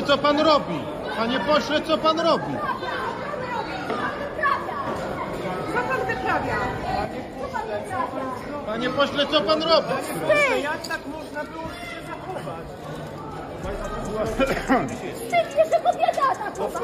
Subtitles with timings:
[0.00, 0.80] Panie pośle, co pan robi?
[1.16, 2.54] Panie pośle, co pan robi?
[5.74, 6.56] Co pan wyprawia?
[8.66, 9.88] Panie pośle, co pan robi?
[10.62, 12.66] Jak tak można było się zachować?
[15.14, 16.82] Wstydźcie się kobieta atakować!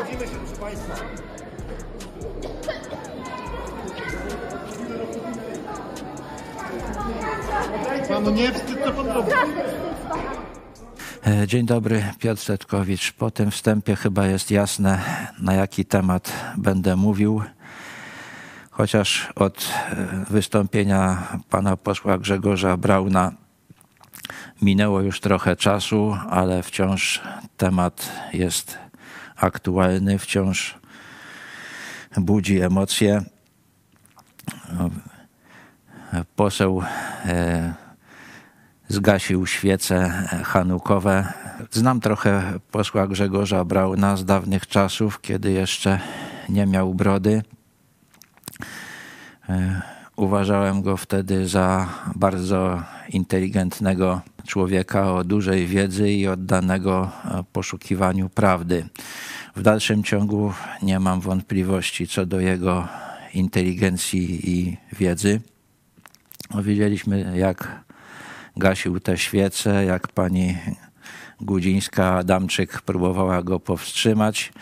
[8.09, 9.31] Panu nie wstyd, co pan robi?
[9.31, 9.96] Straszny wstyd
[11.47, 13.13] Dzień dobry, Piotr Setkowicz.
[13.13, 15.01] Po tym wstępie chyba jest jasne,
[15.39, 17.43] na jaki temat będę mówił.
[18.71, 23.33] Chociaż od e, wystąpienia pana posła Grzegorza Brauna
[24.63, 27.21] minęło już trochę czasu, ale wciąż
[27.57, 28.79] temat jest
[29.37, 30.79] aktualny, wciąż
[32.17, 33.23] budzi emocje.
[36.37, 36.83] Poseł
[37.25, 37.86] e,
[38.89, 41.33] zgasił świece hanukowe.
[41.71, 46.01] Znam trochę posła Grzegorza Brauna z dawnych czasów, kiedy jeszcze
[46.49, 47.43] nie miał brody.
[49.49, 49.83] E,
[50.17, 58.89] Uważałem go wtedy za bardzo inteligentnego człowieka o dużej wiedzy i oddanego e, poszukiwaniu prawdy.
[59.57, 62.89] W dalszym ciągu nie mam wątpliwości co do jego
[63.35, 65.41] inteligencji i wiedzy.
[66.63, 67.86] Widzieliśmy, jak
[68.57, 70.59] gasił te świece, jak pani
[71.41, 74.53] Gudzińska-Adamczyk próbowała go powstrzymać.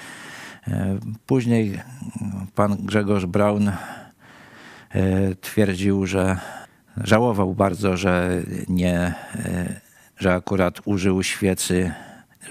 [0.68, 1.80] E, Później
[2.54, 3.74] pan Grzegorz Braun e,
[5.40, 6.38] twierdził, że
[6.96, 9.80] żałował bardzo, że nie, e,
[10.16, 11.92] że akurat użył świecy,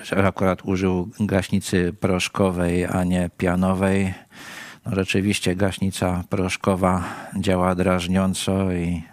[0.03, 4.13] że akurat użył gaśnicy proszkowej, a nie pianowej.
[4.85, 7.03] No rzeczywiście gaśnica proszkowa
[7.35, 9.12] działa drażniąco i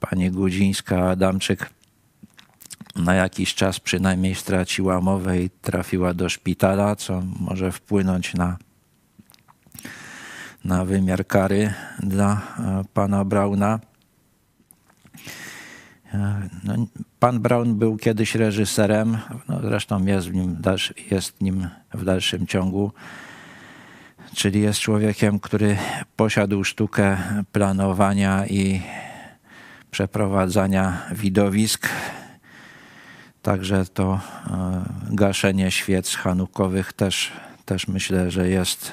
[0.00, 1.66] pani Gudzińska-Adamczyk
[2.96, 8.56] na jakiś czas przynajmniej straciła mowę i trafiła do szpitala, co może wpłynąć na,
[10.64, 13.80] na wymiar kary dla e, pana Brauna.
[16.14, 16.74] E, No,
[17.20, 19.18] pan Braun był kiedyś reżyserem,
[19.48, 20.62] no zresztą jest, w nim,
[21.10, 22.92] jest nim w dalszym ciągu
[24.34, 25.76] czyli jest człowiekiem, który
[26.16, 27.16] posiadł sztukę
[27.52, 28.82] planowania i
[29.90, 31.88] przeprowadzania widowisk.
[33.42, 34.20] Także to
[34.50, 37.32] e, gaszenie świec hanukowych też,
[37.64, 38.92] też myślę, że jest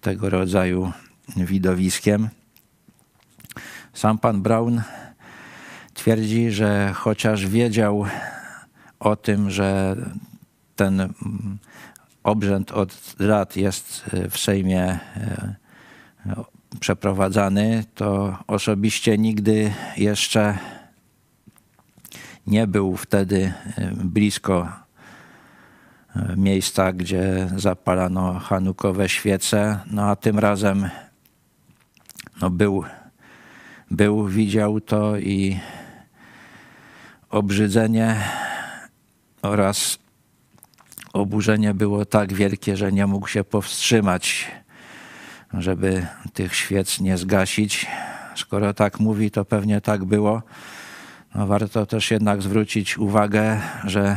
[0.00, 0.92] tego rodzaju
[1.36, 2.28] widowiskiem.
[3.92, 4.82] Sam pan Brown
[5.94, 8.06] twierdzi, że chociaż wiedział
[9.00, 9.96] o tym, że
[10.76, 11.58] ten mm,
[12.22, 15.54] obrzęd od lat jest w Sejmie e,
[16.80, 20.58] przeprowadzany, to osobiście nigdy jeszcze
[22.46, 24.68] nie był wtedy e, blisko
[26.16, 29.80] e, miejsca, gdzie zapalano hanukowe świece.
[29.90, 30.88] No a tym razem
[32.40, 32.84] no był,
[33.90, 35.60] był, widział to i
[37.30, 38.16] obrzydzenie
[39.42, 39.98] oraz
[41.12, 44.50] oburzenie było tak wielkie, że nie mógł się powstrzymać,
[45.54, 47.86] żeby tych świec nie zgasić.
[48.34, 50.42] Skoro tak mówi, to pewnie tak było.
[51.34, 54.16] No, warto też jednak zwrócić uwagę, że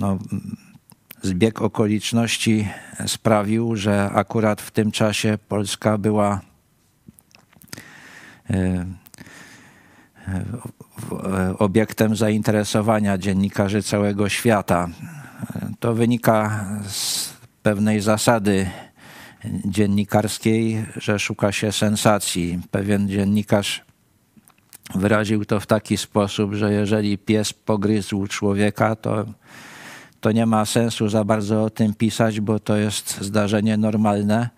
[0.00, 0.18] no,
[1.22, 2.68] zbieg okoliczności
[3.06, 6.40] sprawił, że akurat w tym czasie Polska była
[11.58, 14.88] obiektem zainteresowania dziennikarzy całego świata.
[15.80, 17.32] To wynika z
[17.62, 18.70] pewnej zasady
[19.44, 22.60] dziennikarskiej, że szuka się sensacji.
[22.70, 23.84] Pewien dziennikarz
[24.94, 29.26] wyraził to w taki sposób, że jeżeli pies pogryzł człowieka, to,
[30.20, 34.48] to nie ma sensu za bardzo o tym pisać, bo to jest zdarzenie normalne.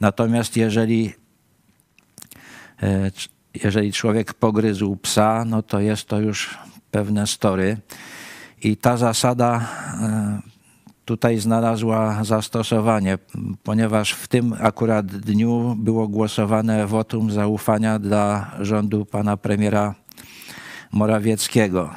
[0.00, 1.12] Natomiast jeżeli
[2.82, 3.10] e,
[3.54, 6.58] jeżeli człowiek pogryzł psa, no to jest to już
[6.90, 7.76] pewne story.
[8.62, 9.68] I ta zasada
[10.02, 10.51] e,
[11.04, 13.18] tutaj znalazła zastosowanie,
[13.62, 19.94] ponieważ w tym akurat dniu było głosowane wotum zaufania dla rządu pana premiera
[20.92, 21.90] Morawieckiego.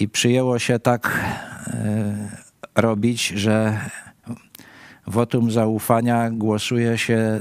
[0.00, 1.20] I przyjęło się tak
[1.66, 2.30] e,
[2.74, 3.80] robić, że
[5.06, 7.40] wotum zaufania głosuje się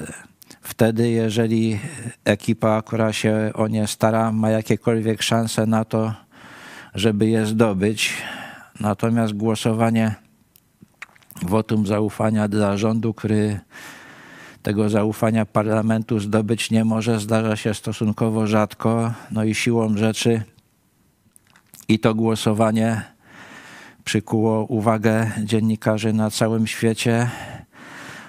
[0.61, 1.79] wtedy, jeżeli
[2.25, 6.13] ekipa, która się o nie stara, ma jakiekolwiek szanse na to,
[6.95, 8.13] żeby je zdobyć.
[8.79, 10.15] Natomiast głosowanie
[11.41, 13.59] wotum zaufania dla rządu, który
[14.63, 19.13] tego zaufania parlamentu zdobyć nie może, zdarza się stosunkowo rzadko.
[19.31, 20.43] No i siłą rzeczy
[21.87, 23.01] i to głosowanie
[24.03, 27.29] przykuło uwagę dziennikarzy na całym świecie,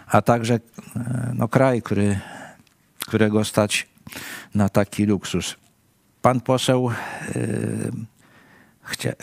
[0.07, 2.21] a także e, no, kraj, który,
[3.07, 3.89] którego stać
[4.55, 5.57] na taki luksus.
[6.23, 6.91] Pan poseł
[7.37, 7.93] y,
[8.87, 9.15] chcia, y,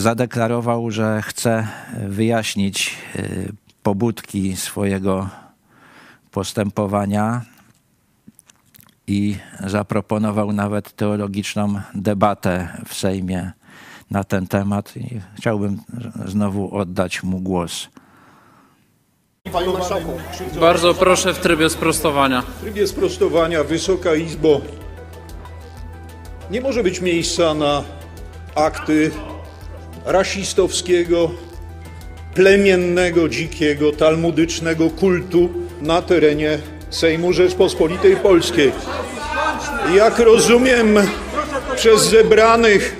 [0.00, 1.68] zadeklarował, że chce
[2.08, 5.28] wyjaśnić y, pobudki swojego
[6.30, 7.42] postępowania
[9.06, 9.36] i
[9.66, 13.52] zaproponował nawet teologiczną debatę w Sejmie
[14.10, 14.96] na ten temat.
[14.96, 15.78] I chciałbym
[16.24, 17.88] znowu oddać mu głos.
[19.52, 20.12] Panie Marszałku,
[20.60, 22.42] Bardzo proszę w trybie sprostowania.
[22.42, 24.60] w trybie sprostowania, Wysoka Izbo,
[26.50, 27.82] nie może być miejsca na
[28.58, 29.10] akty
[30.04, 31.30] rasistowskiego,
[32.34, 35.48] plemiennego, dzikiego, talmudycznego kultu
[35.82, 36.58] na terenie
[36.90, 38.72] Sejmu Rzeczpospolitej Polskiej.
[39.96, 40.98] Jak rozumiem,
[41.76, 42.96] przez zebranych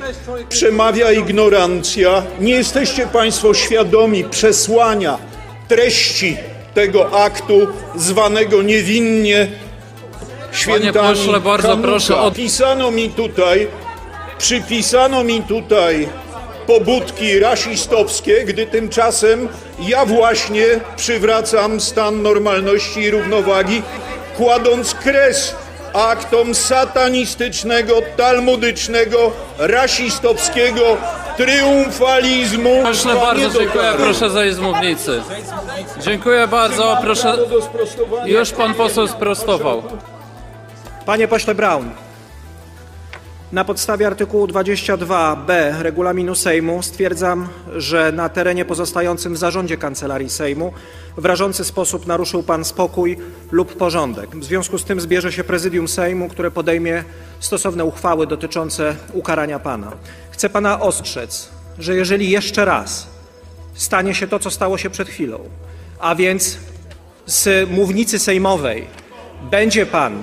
[0.48, 2.22] przemawia ignorancja.
[2.40, 5.18] Nie jesteście Państwo świadomi przesłania
[5.68, 6.36] treści
[6.74, 7.66] tego aktu,
[7.96, 9.46] zwanego niewinnie
[10.52, 11.88] świętami pośle, bardzo Hanuka.
[11.88, 13.66] proszę od- Pisano mi tutaj,
[14.38, 16.08] przypisano mi tutaj
[16.66, 19.48] pobudki rasistowskie, gdy tymczasem
[19.78, 23.82] ja właśnie przywracam stan normalności i równowagi,
[24.36, 25.54] kładąc kres
[25.92, 30.96] aktom satanistycznego, talmudycznego, rasistowskiego
[31.36, 32.82] triumfalizmu.
[32.82, 33.92] Panie bardzo dziękuję.
[33.96, 35.22] Proszę zejść z mównicy.
[36.00, 36.98] Dziękuję bardzo.
[37.02, 37.36] Proszę.
[38.24, 39.82] Już pan poseł sprostował.
[41.06, 41.90] Panie pośle Braun,
[43.52, 50.72] na podstawie artykułu 22b regulaminu Sejmu stwierdzam, że na terenie pozostającym w zarządzie Kancelarii Sejmu
[51.16, 53.16] w rażący sposób naruszył pan spokój
[53.50, 54.36] lub porządek.
[54.36, 57.04] W związku z tym zbierze się prezydium Sejmu, które podejmie
[57.40, 59.92] stosowne uchwały dotyczące ukarania pana.
[60.30, 61.48] Chcę pana ostrzec,
[61.78, 63.08] że jeżeli jeszcze raz
[63.74, 65.38] stanie się to, co stało się przed chwilą,
[65.98, 66.58] a więc
[67.26, 68.86] z mównicy sejmowej
[69.50, 70.22] będzie pan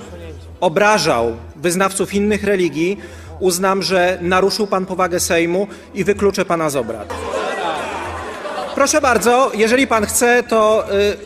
[0.60, 2.98] obrażał wyznawców innych religii,
[3.40, 7.14] uznam, że naruszył pan powagę Sejmu i wykluczę pana z obrad.
[8.76, 11.18] Proszę bardzo, jeżeli pan chce, to y,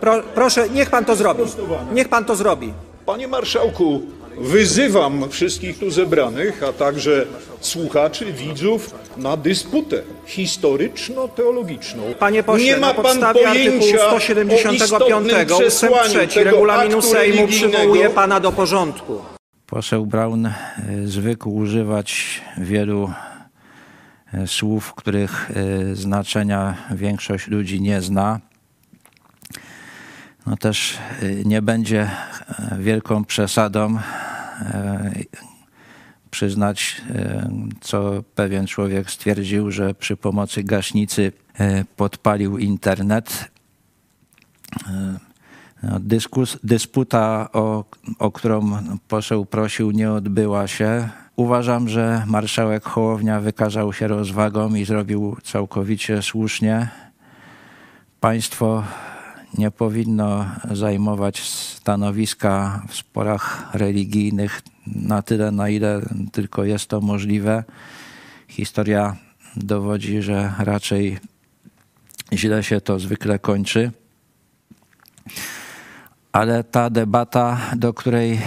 [0.00, 1.42] pro, proszę, niech pan to zrobi.
[1.92, 2.72] Niech pan to zrobi.
[3.06, 4.02] Panie marszałku,
[4.38, 7.26] wyzywam wszystkich tu zebranych, a także
[7.60, 12.14] słuchaczy, widzów na dysputę historyczno-teologiczną.
[12.18, 15.60] Panie pośle, Nie ma na pan podstawie artykułu pojęcia o 175 istotnym ust.
[15.60, 19.18] przesłaniu 3 tego regulaminu Sejmu przywołuje pana do porządku.
[19.66, 20.52] Poseł Braun e,
[21.04, 23.10] zwykł używać wielu
[24.34, 28.40] e, słów, których e, znaczenia większość ludzi nie zna.
[30.46, 33.98] No też e, nie będzie e, wielką przesadą
[34.60, 35.12] e,
[36.30, 37.50] przyznać, e,
[37.80, 41.32] co pewien człowiek stwierdził, że przy pomocy gaśnicy
[41.96, 43.50] podpalił internet.
[45.82, 47.84] No, Dyskus, dysputa, o,
[48.18, 48.78] o którą
[49.08, 51.08] poseł prosił, nie odbyła się.
[51.36, 56.88] Uważam, że marszałek Hołownia wykazał się rozwagą i zrobił całkowicie słusznie.
[58.20, 58.84] Państwo
[59.58, 67.64] nie powinno zajmować stanowiska w sporach religijnych na tyle, na ile tylko jest to możliwe.
[68.48, 69.16] Historia
[69.56, 71.18] dowodzi, że raczej
[72.32, 73.92] źle się to zwykle kończy
[76.32, 78.40] ale ta debata, do której e,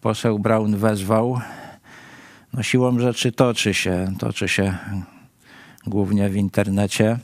[0.00, 1.40] poseł Braun wezwał,
[2.52, 4.12] no siłą rzeczy toczy się.
[4.18, 4.78] Toczy się
[5.86, 7.18] głównie w internecie.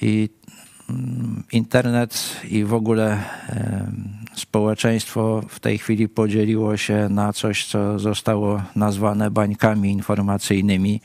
[0.00, 0.28] I
[1.52, 3.22] internet i w ogóle
[4.34, 11.00] społeczeństwo w tej chwili podzieliło się na coś, co zostało nazwane bańkami informacyjnymi.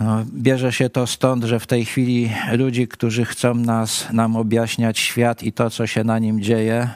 [0.00, 4.98] No, bierze się to stąd, że w tej chwili ludzi, którzy chcą nas, nam objaśniać
[4.98, 6.90] świat i to, co się na nim dzieje,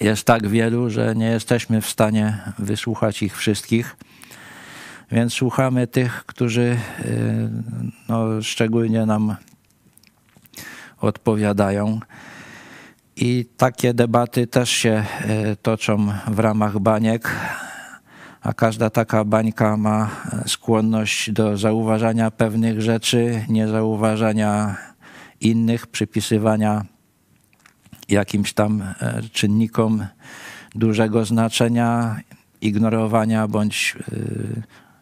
[0.00, 3.96] jest tak wielu, że nie jesteśmy w stanie wysłuchać ich wszystkich.
[5.12, 7.50] Więc słuchamy tych, którzy y,
[8.08, 9.36] no, szczególnie nam
[11.04, 12.00] odpowiadają.
[13.16, 15.04] I takie debaty też się
[15.52, 17.30] y, toczą w ramach baniek
[18.44, 20.10] a każda taka bańka ma
[20.46, 24.76] skłonność do zauważania pewnych rzeczy, niezauważania
[25.40, 26.84] innych, przypisywania
[28.08, 30.06] jakimś tam e, czynnikom
[30.74, 32.20] dużego znaczenia,
[32.60, 33.96] ignorowania bądź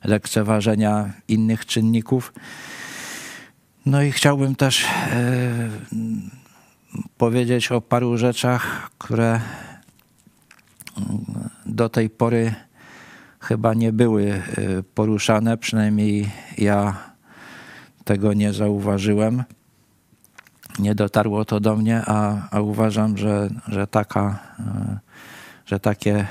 [0.04, 2.32] e, lekceważenia innych czynników.
[3.86, 4.88] No i chciałbym też e,
[7.18, 9.40] powiedzieć o paru rzeczach, które
[10.96, 11.24] mm,
[11.66, 12.54] do tej pory
[13.40, 16.96] chyba nie były y, poruszane, przynajmniej ja
[18.04, 19.44] tego nie zauważyłem.
[20.78, 24.98] Nie dotarło to do mnie, a, a uważam, że, że, taka, y,
[25.66, 26.26] że takie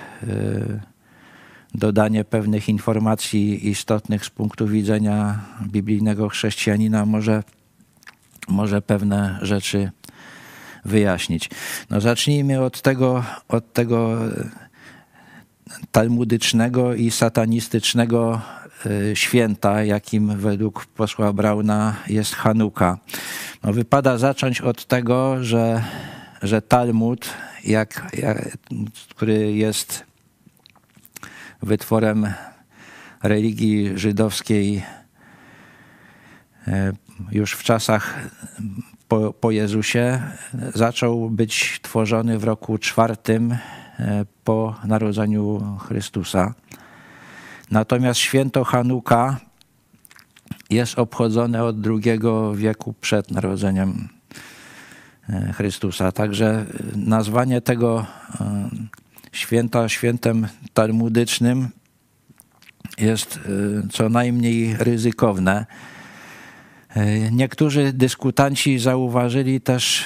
[1.74, 7.44] dodanie pewnych informacji istotnych z punktu widzenia biblijnego chrześcijanina może,
[8.48, 9.92] może pewne rzeczy
[10.86, 11.50] wyjaśnić.
[11.90, 14.18] No zacznijmy od tego, od tego
[15.92, 18.42] talmudycznego i satanistycznego
[18.86, 22.98] y, święta, jakim według posła Brauna jest Hanuka.
[23.64, 25.84] No, wypada zacząć od tego, że,
[26.42, 27.30] że Talmud,
[27.64, 28.58] jak, jak,
[29.10, 30.11] który jest
[31.62, 32.34] wytworem
[33.24, 34.84] religii żydowskiej
[36.68, 36.72] y,
[37.32, 38.30] już w czasach
[39.08, 40.22] po, po Jezusie,
[40.74, 43.58] zaczął być tworzony w roku czwartym
[44.02, 46.54] E, po narodzeniu Chrystusa.
[47.72, 49.40] Natomiast święto Hanuka
[50.70, 54.10] jest obchodzone od drugiego wieku przed narodzeniem
[55.30, 56.12] e, Chrystusa.
[56.12, 56.66] Także
[56.96, 58.06] nazwanie tego
[58.42, 58.70] e,
[59.32, 61.70] święta świętem talmudycznym
[62.98, 63.40] jest
[63.92, 65.66] co najmniej ryzykowne.
[67.32, 70.06] Niektórzy dyskutanci zauważyli też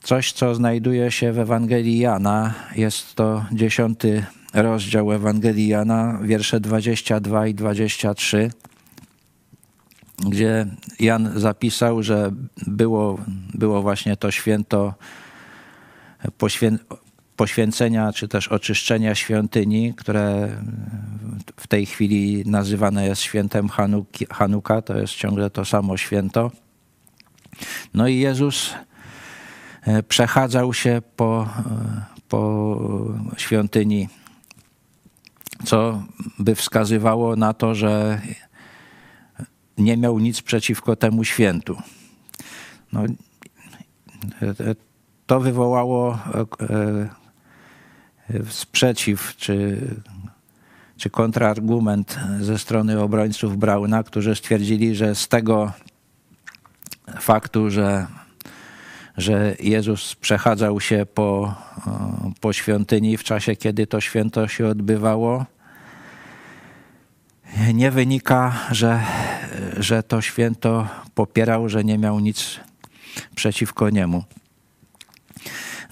[0.00, 2.54] coś, co znajduje się w Ewangelii Jana.
[2.76, 8.50] Jest to dziesiąty rozdział Ewangelii Jana, wiersze 22 i 23,
[10.28, 10.66] gdzie
[11.00, 12.32] Jan zapisał, że
[12.66, 13.18] było,
[13.54, 14.94] było właśnie to święto
[16.38, 16.78] poświę,
[17.36, 20.48] poświęcenia czy też oczyszczenia świątyni, które
[21.56, 26.50] w tej chwili nazywane jest świętem Hanuki, Hanuka, to jest ciągle to samo święto.
[27.94, 28.74] No i Jezus
[29.88, 32.78] E, przechadzał się po, e, po
[33.36, 34.08] świątyni,
[35.64, 36.02] co
[36.38, 38.20] by wskazywało na to, że
[39.78, 41.76] nie miał nic przeciwko temu świętu.
[42.92, 43.04] No,
[44.42, 44.74] e,
[45.28, 46.18] to wywołało
[48.48, 49.80] sprzeciw czy,
[50.96, 55.72] czy kontrargument ze strony obrońców Brauna, którzy stwierdzili, że z tego
[57.20, 58.06] faktu, że
[59.16, 61.54] że Jezus przechadzał się po,
[62.40, 65.46] po świątyni w czasie, kiedy to święto się odbywało.
[67.74, 69.02] Nie wynika, że,
[69.76, 72.60] że to święto popierał, że nie miał nic
[73.34, 74.24] przeciwko niemu.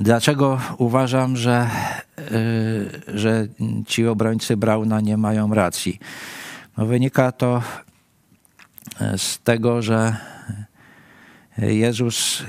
[0.01, 1.71] Dlaczego uważam, że,
[2.19, 3.49] y, że
[3.87, 5.99] ci obrońcy Brauna nie mają racji?
[6.77, 7.63] No wynika to
[9.17, 10.17] z tego, że
[11.59, 12.43] Jezus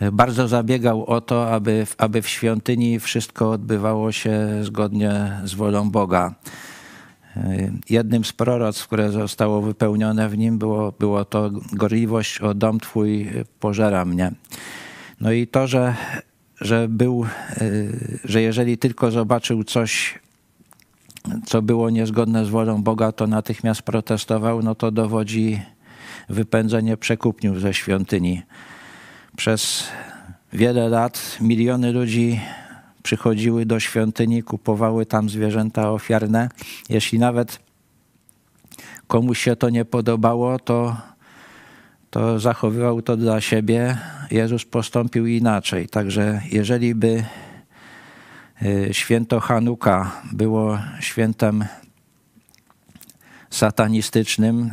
[0.00, 5.90] e, bardzo zabiegał o to, aby, aby w świątyni wszystko odbywało się zgodnie z wolą
[5.90, 6.34] Boga.
[7.36, 12.80] E, jednym z proroc, które zostało wypełnione w nim, było, było to gorliwość o dom
[12.80, 14.32] Twój pożera mnie.
[15.20, 15.94] No i to, że,
[16.60, 17.28] że był, e,
[18.24, 20.18] że jeżeli tylko zobaczył coś,
[21.46, 25.60] co było niezgodne z wolą Boga, to natychmiast protestował, no to dowodzi
[26.28, 28.42] wypędzenie przekupniów ze świątyni.
[29.36, 29.84] Przez
[30.52, 32.40] wiele lat miliony ludzi
[33.02, 36.48] przychodziły do świątyni, kupowały tam zwierzęta ofiarne.
[36.88, 37.58] Jeśli nawet
[39.06, 40.96] komuś się to nie podobało, to,
[42.16, 43.98] to zachowywał to dla siebie.
[44.30, 45.88] Jezus postąpił inaczej.
[45.88, 47.24] Także jeżeli by
[48.62, 51.64] y, święto Hanuka było świętem
[53.50, 54.70] satanistycznym,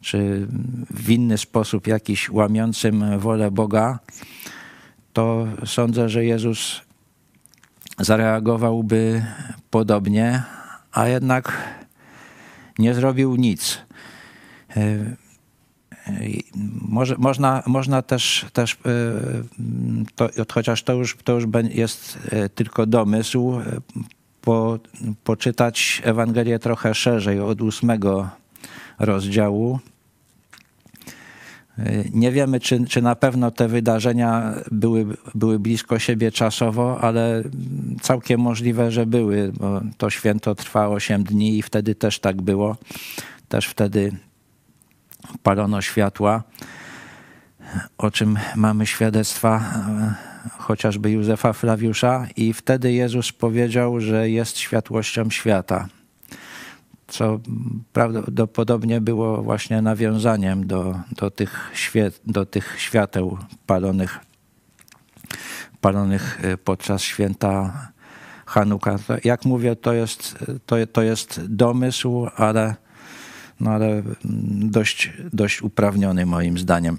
[0.00, 0.46] czy
[0.90, 3.98] w inny sposób jakiś łamiącym wolę Boga,
[5.12, 6.80] to sądzę, że Jezus
[7.98, 9.24] zareagowałby
[9.70, 10.42] podobnie,
[10.92, 11.52] a jednak
[12.78, 13.78] nie zrobił nic.
[16.88, 18.76] Może, można, można też, też e,
[20.14, 22.18] to, chociaż to już, to już jest
[22.54, 23.60] tylko domysł,
[24.40, 24.78] po,
[25.24, 28.28] poczytać Ewangelię trochę szerzej od ósmego
[28.98, 29.80] rozdziału
[32.14, 37.42] nie wiemy, czy, czy na pewno te wydarzenia były, były blisko siebie czasowo, ale
[38.00, 42.76] całkiem możliwe, że były, bo to święto trwa 8 dni i wtedy też tak było.
[43.48, 44.12] Też wtedy
[45.42, 46.42] palono światła,
[47.98, 49.64] o czym mamy świadectwa
[50.58, 55.88] chociażby Józefa Flawiusza, i wtedy Jezus powiedział, że jest światłością świata
[57.12, 57.40] co
[57.92, 64.18] prawdopodobnie było właśnie nawiązaniem do, do, tych, świe, do tych świateł palonych,
[65.80, 67.72] palonych e, podczas święta
[68.46, 68.98] Hanuka.
[69.24, 72.74] Jak mówię, to jest, to, to jest domysł, ale,
[73.60, 74.14] no ale mm,
[74.70, 76.98] dość, dość uprawniony moim zdaniem.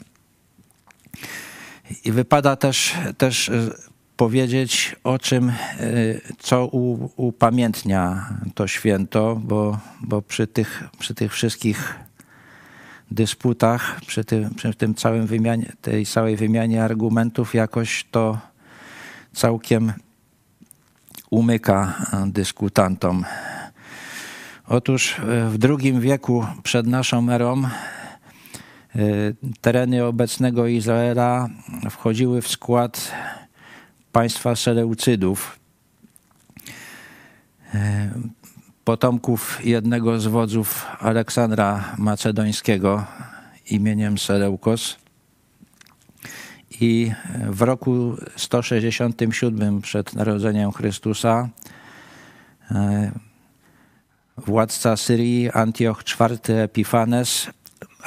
[2.05, 3.71] I wypada też, też e,
[4.17, 5.53] powiedzieć o czym, e,
[6.39, 6.65] co
[7.15, 11.95] upamiętnia to święto, bo, bo przy, tych, przy tych wszystkich
[13.11, 18.37] dysputach, przy tym, przy tym całym wymianie, tej całej wymianie argumentów jakoś to
[19.33, 19.93] całkiem
[21.29, 21.93] umyka
[22.27, 23.25] dyskutantom.
[24.67, 27.63] Otóż e, w II wieku przed naszą erą
[29.61, 31.49] tereny obecnego Izraela
[31.89, 33.11] wchodziły w skład
[34.11, 35.59] państwa Seleucydów,
[38.83, 43.05] potomków jednego z wodzów Aleksandra Macedońskiego
[43.69, 44.97] imieniem Seleukos.
[46.81, 47.11] I
[47.49, 51.49] w roku 167 przed narodzeniem Chrystusa
[54.37, 57.47] władca Syrii Antioch IV Epifanes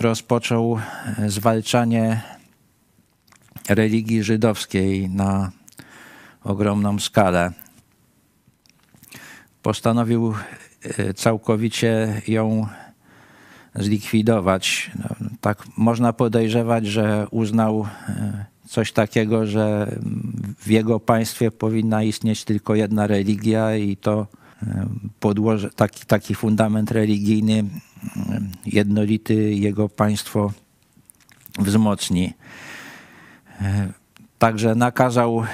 [0.00, 0.78] rozpoczął
[1.26, 2.22] zwalczanie
[3.68, 5.50] religii żydowskiej na
[6.44, 7.52] ogromną skalę.
[9.62, 10.34] Postanowił
[10.98, 12.66] e, całkowicie ją
[13.74, 14.90] zlikwidować.
[14.98, 19.96] No, tak można podejrzewać, że uznał e, coś takiego, że
[20.58, 24.45] w jego państwie powinna istnieć tylko jedna religia i to e,
[25.20, 27.64] podłoże, taki, taki fundament religijny
[28.66, 30.52] jednolity jego państwo
[31.58, 32.32] wzmocni.
[34.38, 35.44] Także nakazał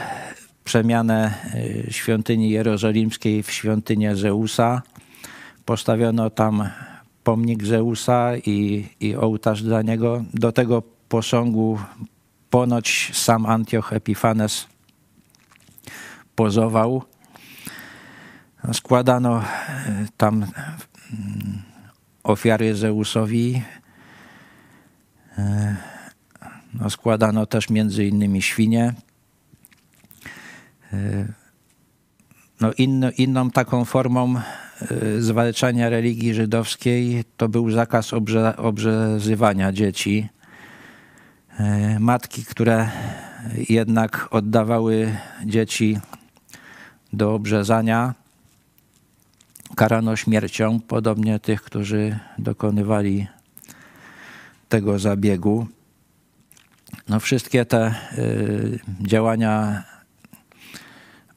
[0.65, 4.83] przemianę y, świątyni jerozolimskiej w świątynię Zeusa.
[5.65, 6.69] Postawiono tam
[7.25, 10.25] pomnik Zeusa i, i ołtarz dla niego.
[10.35, 11.79] Do tego posągu
[12.51, 14.67] ponoć sam Antioch Epifanes
[16.37, 17.03] pozował.
[18.73, 19.45] Składano y,
[20.17, 20.49] tam mm,
[22.23, 23.63] ofiary Zeusowi.
[25.39, 25.43] Y,
[26.75, 28.95] no, składano też między innymi świnie.
[32.63, 40.29] No inno, inną taką formą e, zwalczania religii żydowskiej to był zakaz obrze, obrzezywania dzieci.
[41.59, 42.89] E, matki, które
[43.69, 45.99] jednak oddawały dzieci
[47.13, 48.15] do obrzezania,
[49.77, 53.27] karano śmiercią, podobnie tych, którzy dokonywali
[54.69, 55.67] tego zabiegu.
[57.09, 59.83] No wszystkie te y, działania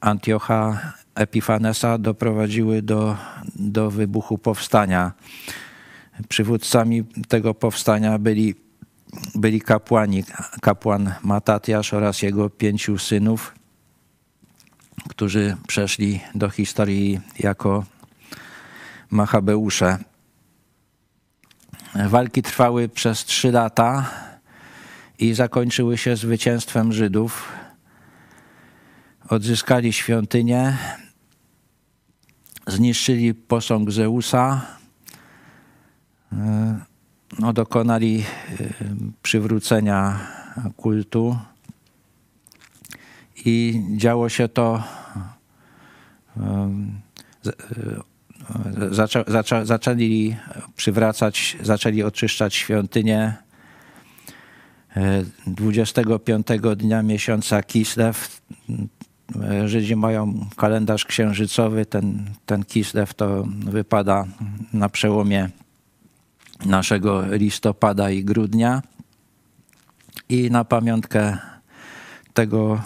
[0.00, 3.16] Antiocha Epifanesa doprowadziły do,
[3.54, 5.12] do wybuchu powstania.
[6.28, 8.54] Przywódcami tego powstania byli,
[9.34, 10.24] byli kapłani,
[10.60, 13.54] kapłan Matatiasz oraz jego pięciu synów,
[15.08, 17.84] którzy przeszli do historii jako
[19.10, 19.98] Machabeusze.
[22.08, 24.10] Walki trwały przez trzy lata
[25.18, 27.52] i zakończyły się zwycięstwem Żydów
[29.28, 30.76] odzyskali świątynię,
[32.66, 34.66] zniszczyli posąg Zeusa,
[36.32, 36.80] e,
[37.38, 38.24] no, dokonali e,
[39.22, 40.20] przywrócenia
[40.76, 41.38] kultu
[43.44, 44.82] i działo się to
[46.36, 46.70] e,
[48.90, 50.36] zaczę, zaczę, zaczęli
[50.76, 53.34] przywracać, zaczęli oczyszczać świątynię
[55.46, 58.40] 25 dnia miesiąca Kislew
[59.66, 64.24] Żydzi mają kalendarz księżycowy, ten, ten Kislew to wypada
[64.72, 65.48] na przełomie
[66.66, 68.82] naszego listopada i grudnia.
[70.28, 71.38] I na pamiątkę
[72.34, 72.82] tego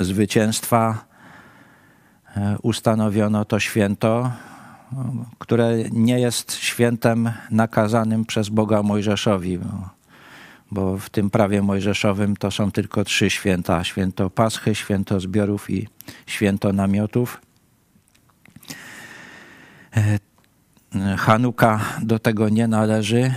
[0.00, 1.04] zwycięstwa
[2.36, 4.32] e, ustanowiono to święto,
[5.38, 9.58] które nie jest świętem nakazanym przez Boga Mojżeszowi
[10.74, 15.88] bo w tym prawie mojżeszowym to są tylko trzy święta: święto Paschy, święto zbiorów i
[16.26, 17.40] święto namiotów.
[19.96, 20.18] E,
[21.16, 23.34] Hanuka do tego nie należy.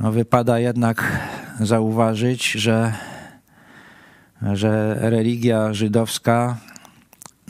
[0.00, 1.20] No, wypada jednak
[1.60, 2.92] zauważyć, że,
[4.52, 6.56] że religia żydowska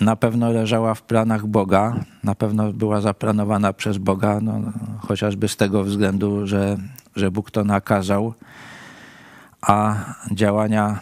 [0.00, 4.60] na pewno leżała w planach Boga, na pewno była zaplanowana przez Boga, no,
[5.00, 6.76] chociażby z tego względu, że
[7.16, 8.34] że Bóg to nakazał,
[9.60, 11.00] a działania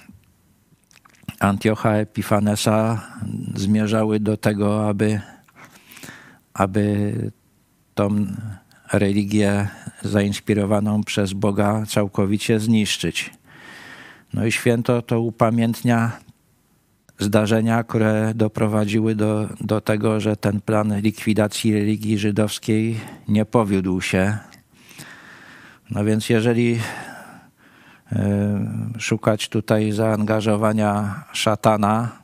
[1.40, 3.08] Antiocha Epifanesa
[3.54, 5.20] zmierzały do tego, aby,
[6.54, 7.14] aby
[7.94, 8.26] tą
[8.92, 9.68] religię
[10.02, 13.30] zainspirowaną przez Boga całkowicie zniszczyć.
[14.34, 16.12] No i święto to upamiętnia
[17.22, 24.38] zdarzenia, które doprowadziły do, do tego, że ten plan likwidacji religii żydowskiej nie powiódł się.
[25.90, 26.78] No więc jeżeli
[28.12, 28.18] e,
[28.98, 32.22] szukać tutaj zaangażowania szatana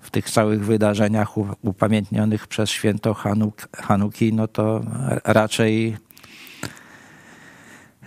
[0.00, 1.28] w tych całych wydarzeniach
[1.62, 4.80] upamiętnionych przez święto Hanuk, Hanuki, no to
[5.24, 5.96] raczej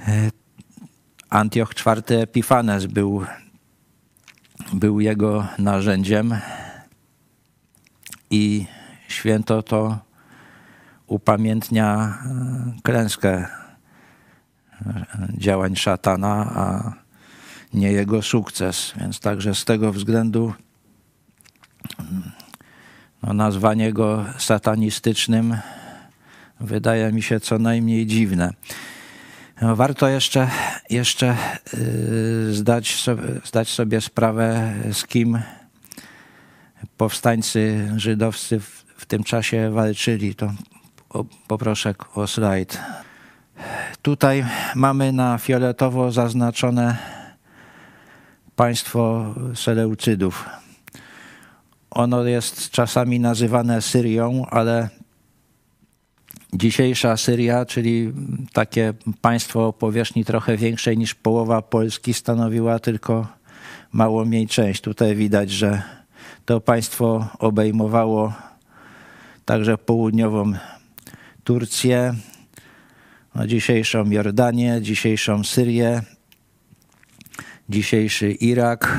[0.07, 0.29] e,
[1.29, 3.25] Antioch IV Epifanes był,
[4.73, 6.35] był jego narzędziem
[8.29, 8.65] i
[9.07, 9.99] święto to
[11.07, 13.47] upamiętnia e, klęskę e,
[15.37, 16.93] działań szatana, a
[17.73, 18.93] nie jego sukces.
[18.99, 20.53] Więc także z tego względu
[23.23, 25.57] no, nazwanie go satanistycznym
[26.59, 28.53] wydaje mi się co najmniej dziwne.
[29.61, 30.49] Warto jeszcze,
[30.89, 31.37] jeszcze
[31.73, 35.39] yy, zdać, sobie, zdać sobie sprawę, z kim
[36.97, 40.35] powstańcy żydowscy w, w tym czasie walczyli.
[40.35, 40.53] To
[41.47, 42.79] poproszę o slajd.
[44.01, 46.97] Tutaj mamy na fioletowo zaznaczone
[48.55, 50.49] państwo Seleucydów.
[51.91, 54.89] Ono jest czasami nazywane Syrią, ale
[56.53, 58.13] dzisiejsza Syria, czyli
[58.53, 63.27] takie państwo o powierzchni trochę większej niż połowa Polski, stanowiła tylko
[63.91, 64.81] mało mniej część.
[64.81, 65.81] Tutaj widać, że
[66.45, 68.33] to państwo obejmowało
[69.45, 70.53] także południową
[71.43, 72.13] Turcję,
[73.35, 76.01] no dzisiejszą Jordanię, dzisiejszą Syrię,
[77.69, 78.97] dzisiejszy Irak,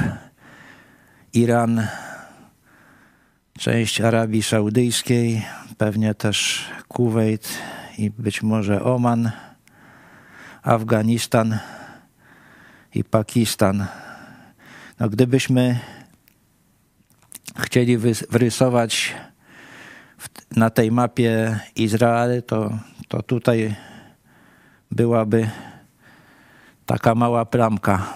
[1.32, 1.86] Iran,
[3.58, 5.42] część Arabii Saudyjskiej,
[5.78, 7.48] pewnie też Kuwait
[7.98, 9.30] i być może Oman,
[10.62, 11.58] Afganistan
[12.94, 13.86] i Pakistan.
[15.00, 15.80] No, gdybyśmy
[17.58, 17.98] chcieli
[18.30, 19.14] wrysować
[20.56, 23.74] na tej mapie Izrael, to, to tutaj
[24.90, 25.50] byłaby
[26.86, 28.14] taka mała plamka.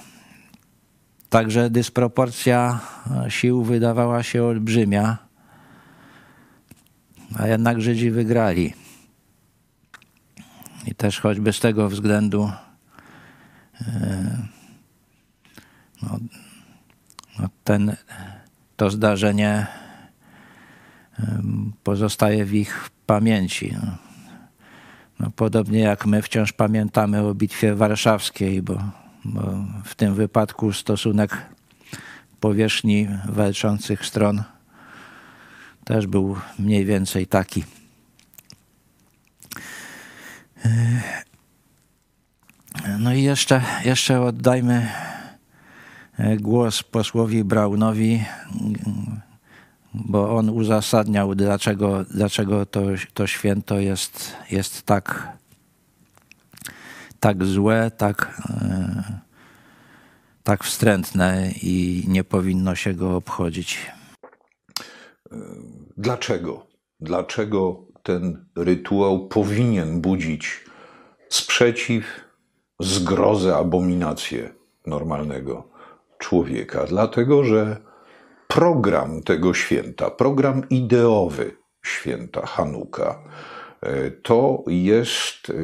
[1.28, 2.80] Także dysproporcja
[3.28, 5.27] sił wydawała się olbrzymia,
[7.36, 8.74] a jednak Żydzi wygrali.
[10.86, 12.52] I też choćby z tego względu
[13.80, 14.38] e,
[16.02, 16.18] no,
[17.38, 17.96] no ten,
[18.76, 19.66] to zdarzenie
[21.18, 23.76] em, pozostaje w ich pamięci.
[23.82, 24.08] No.
[25.20, 28.82] No, podobnie jak my wciąż pamiętamy o Bitwie Warszawskiej, bo,
[29.24, 29.42] bo
[29.84, 31.46] w tym wypadku stosunek
[32.40, 34.42] powierzchni walczących stron
[35.88, 37.64] też był mniej więcej taki.
[42.98, 44.88] No i jeszcze, jeszcze oddajmy
[46.18, 48.24] e, głos posłowi Braunowi,
[49.94, 52.82] bo on uzasadniał, dlaczego, dlaczego to,
[53.14, 55.36] to święto jest, jest tak,
[57.20, 59.20] tak złe, tak, e,
[60.42, 63.78] tak wstrętne i nie powinno się go obchodzić.
[65.98, 66.66] Dlaczego?
[67.00, 70.64] Dlaczego ten rytuał powinien budzić
[71.28, 72.04] sprzeciw,
[72.80, 74.54] zgrozę, abominację
[74.86, 75.68] normalnego
[76.18, 76.84] człowieka?
[76.86, 77.76] Dlatego, że
[78.48, 83.24] program tego święta, program ideowy święta Hanuka,
[83.80, 85.54] e, to jest, e,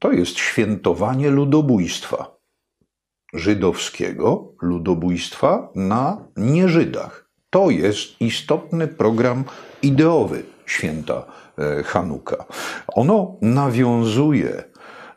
[0.00, 2.38] to jest świętowanie ludobójstwa
[3.34, 7.27] żydowskiego, ludobójstwa na nieżydach.
[7.50, 9.44] To jest istotny program
[9.82, 11.26] ideowy święta
[11.58, 12.44] e, Hanuka.
[12.88, 14.64] Ono nawiązuje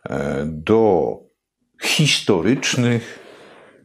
[0.10, 1.18] e, do
[1.82, 3.20] historycznych,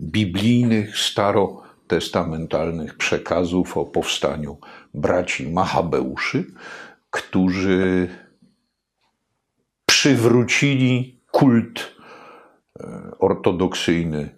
[0.00, 4.58] biblijnych, starotestamentalnych przekazów o powstaniu
[4.94, 6.44] braci Machabeuszy,
[7.10, 8.08] którzy
[9.86, 11.96] przywrócili kult
[12.80, 14.35] e, ortodoksyjny,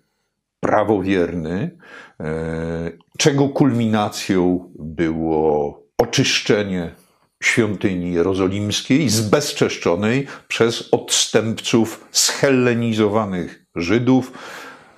[0.61, 1.79] prawowierny,
[2.21, 6.95] e, czego kulminacją było oczyszczenie
[7.43, 14.33] świątyni jerozolimskiej zbezczeszczonej przez odstępców schellenizowanych Żydów,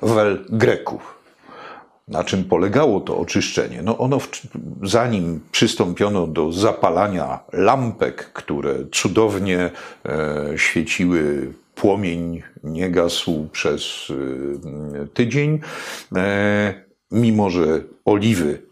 [0.02, 1.20] wel Greków.
[2.08, 3.82] Na czym polegało to oczyszczenie?
[3.82, 4.18] No ono,
[4.82, 9.70] zanim przystąpiono do zapalania lampek, które cudownie
[10.04, 14.12] e, świeciły, płomień nie gasł przez
[15.02, 15.60] e, tydzień,
[16.16, 18.62] e, mimo że oliwy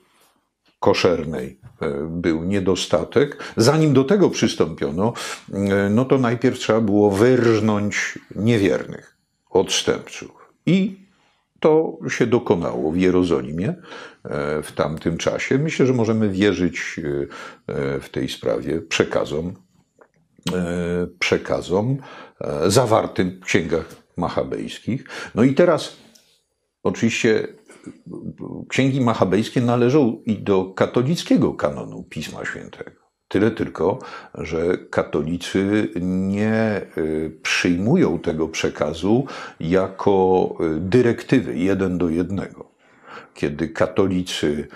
[0.81, 3.45] koszernej e, był niedostatek.
[3.57, 5.13] Zanim do tego przystąpiono,
[5.53, 9.17] e, no to najpierw trzeba było wyrżnąć niewiernych,
[9.51, 10.31] odstępców.
[10.67, 11.09] I
[11.61, 13.75] To się dokonało w Jerozolimie
[14.63, 15.59] w tamtym czasie.
[15.59, 17.01] Myślę, że możemy wierzyć
[18.01, 19.55] w tej sprawie przekazom,
[21.19, 21.99] przekazom
[22.67, 25.05] zawartym w księgach machabejskich.
[25.35, 25.97] No i teraz
[26.83, 27.49] oczywiście
[28.69, 33.09] księgi machabejskie należą i do katolickiego kanonu Pisma Świętego.
[33.29, 33.99] Tyle tylko,
[34.35, 39.27] że katolicy nie y, przyjmują tego przekazu
[39.61, 42.69] jako y, dyrektywy jeden do jednego.
[43.35, 44.69] Kiedy katolicy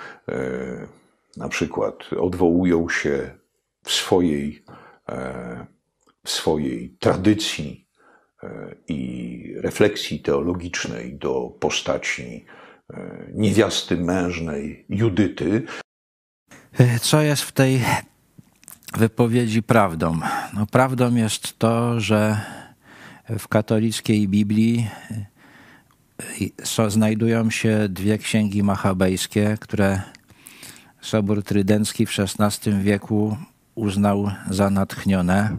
[1.36, 3.30] na przykład odwołują się
[3.84, 4.64] w swojej,
[6.26, 7.88] swojej tradycji
[8.88, 12.44] i refleksji teologicznej do postaci
[13.34, 15.62] niewiasty mężnej Judyty.
[17.00, 17.84] Co jest w tej
[18.98, 20.18] wypowiedzi prawdą?
[20.54, 22.40] No, prawdą jest to, że
[23.38, 24.88] w katolickiej Biblii
[26.88, 30.02] znajdują się dwie księgi machabejskie, które
[31.00, 33.36] Sobór Trydencki w XVI wieku
[33.74, 35.56] uznał za natchnione.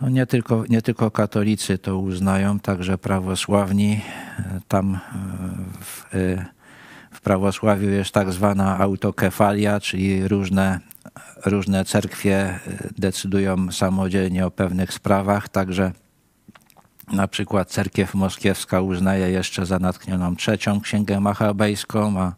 [0.00, 4.00] No nie, tylko, nie tylko katolicy to uznają, także prawosławni.
[4.68, 4.98] Tam e,
[5.80, 6.46] w, e,
[7.10, 10.80] w prawosławiu jest tak zwana autokefalia, czyli różne,
[11.46, 12.60] różne cerkwie e,
[12.98, 15.92] decydują samodzielnie o pewnych sprawach, także
[17.12, 22.34] na przykład cerkiew moskiewska uznaje jeszcze za natchnioną trzecią księgę machabejską, a,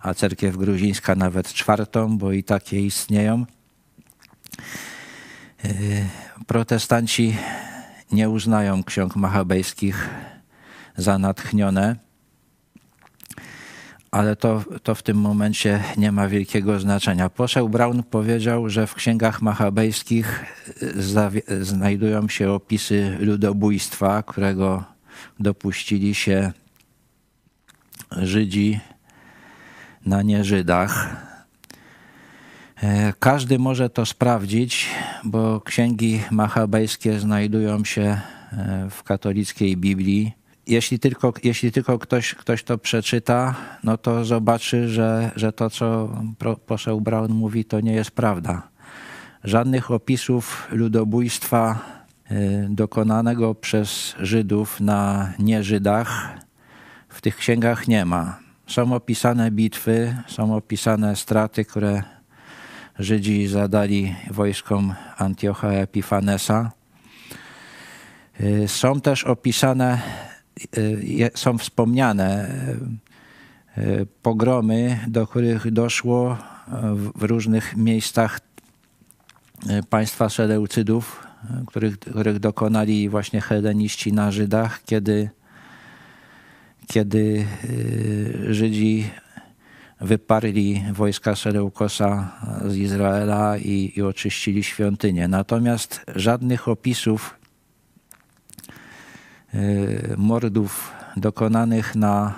[0.00, 3.44] a cerkiew gruzińska nawet czwartą, bo i takie istnieją
[6.46, 7.36] protestanci
[8.12, 10.08] nie uznają ksiąg machabejskich
[10.96, 11.96] za natchnione,
[14.10, 17.28] ale to, to w tym momencie nie ma wielkiego znaczenia.
[17.28, 20.44] Poseł Brown powiedział, że w księgach machabejskich
[21.60, 24.84] znajdują się opisy ludobójstwa, którego
[25.40, 26.52] dopuścili się
[28.10, 28.80] Żydzi
[30.06, 31.16] na nieżydach.
[32.82, 34.88] E, każdy może to sprawdzić,
[35.24, 38.20] bo księgi machabejskie znajdują się e,
[38.90, 40.32] w katolickiej Biblii.
[40.66, 46.08] Jeśli tylko, jeśli tylko ktoś, ktoś to przeczyta, no to zobaczy, że, że to, co
[46.66, 48.68] poseł Brown mówi, to nie jest prawda.
[49.44, 51.78] Żadnych opisów ludobójstwa
[52.30, 56.38] e, dokonanego przez Żydów na nieżydach
[57.08, 58.38] w tych księgach nie ma.
[58.66, 62.02] Są opisane bitwy, są opisane straty, które
[63.02, 66.70] Żydzi zadali wojskom Antiocha Epifanesa.
[68.40, 70.02] Y, są też opisane,
[70.78, 72.50] y, są wspomniane
[73.78, 76.38] y, pogromy, do których doszło
[77.14, 78.40] w różnych miejscach
[79.90, 81.26] państwa Seleucydów,
[81.66, 85.30] których, których dokonali właśnie heleniści na Żydach, kiedy,
[86.86, 87.46] kiedy
[88.48, 89.10] Żydzi
[90.02, 92.30] wyparli wojska Seleukosa
[92.66, 95.28] z Izraela i, i oczyścili świątynię.
[95.28, 97.36] Natomiast żadnych opisów
[99.54, 102.34] y, mordów dokonanych na,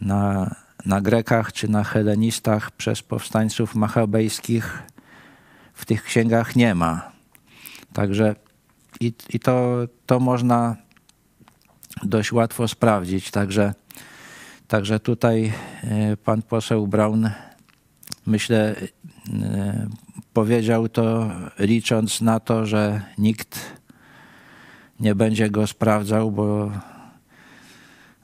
[0.00, 0.54] na,
[0.86, 4.82] na Grekach czy na Helenistach przez powstańców machabejskich
[5.74, 7.12] w tych księgach nie ma.
[7.92, 8.34] Także
[9.00, 10.76] i, i to, to można
[12.02, 13.30] dość łatwo sprawdzić.
[13.30, 13.74] Także
[14.74, 15.52] Także tutaj
[15.84, 17.30] e, pan poseł Braun,
[18.26, 18.74] myślę,
[19.42, 19.86] e,
[20.32, 23.60] powiedział to licząc na to, że nikt
[25.00, 26.70] nie będzie go sprawdzał, bo,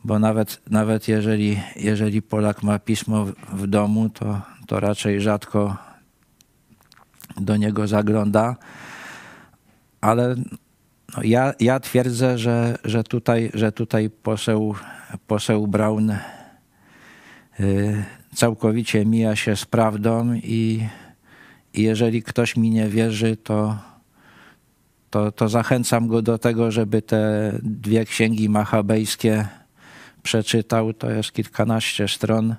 [0.04, 5.76] bo nawet, nawet jeżeli, jeżeli Polak ma pismo w domu, to, to raczej rzadko
[7.36, 8.56] do niego zagląda.
[10.00, 10.34] Ale
[11.16, 14.74] no ja, ja twierdzę, że, że, tutaj, że tutaj poseł,
[15.26, 16.12] poseł Braun
[18.34, 20.86] całkowicie mija się z prawdą i,
[21.74, 23.78] i jeżeli ktoś mi nie wierzy, to,
[25.10, 29.48] to, to zachęcam go do tego, żeby te dwie księgi machabejskie
[30.22, 30.92] przeczytał.
[30.92, 32.54] To jest kilkanaście stron.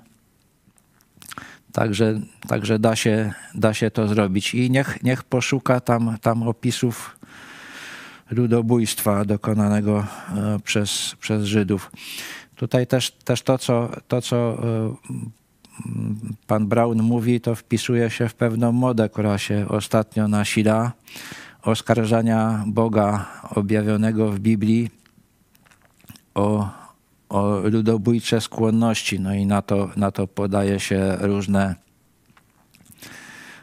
[1.72, 4.54] Także, także da, się, da się to zrobić.
[4.54, 7.16] I niech, niech poszuka tam, tam opisów
[8.30, 11.90] ludobójstwa dokonanego e, przez, przez Żydów.
[12.62, 14.94] Tutaj też, też to, co, to, co e,
[16.46, 20.92] pan Brown mówi, to wpisuje się w pewną modę, która się ostatnio nasila
[21.62, 24.90] oskarżania Boga objawionego w Biblii
[26.34, 26.68] o,
[27.28, 29.20] o ludobójcze skłonności.
[29.20, 31.74] No i na to, na to podaje się różne,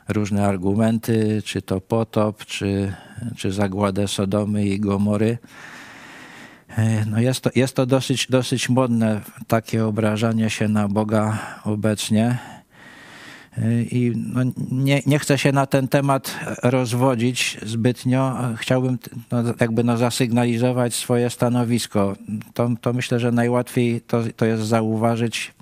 [0.08, 2.94] różne argumenty, czy to potop, czy,
[3.38, 5.38] czy zagładę Sodomy i Gomory.
[6.78, 12.38] E, No jest to, jest to dosyć, dosyć modne, takie obrażanie się na Boga obecnie.
[13.58, 18.38] E, I no nie, nie chcę się na ten temat rozwodzić zbytnio.
[18.58, 18.98] Chciałbym
[19.32, 22.16] no, jakby no zasygnalizować swoje stanowisko.
[22.54, 25.54] To, to myślę, że najłatwiej to, to jest zauważyć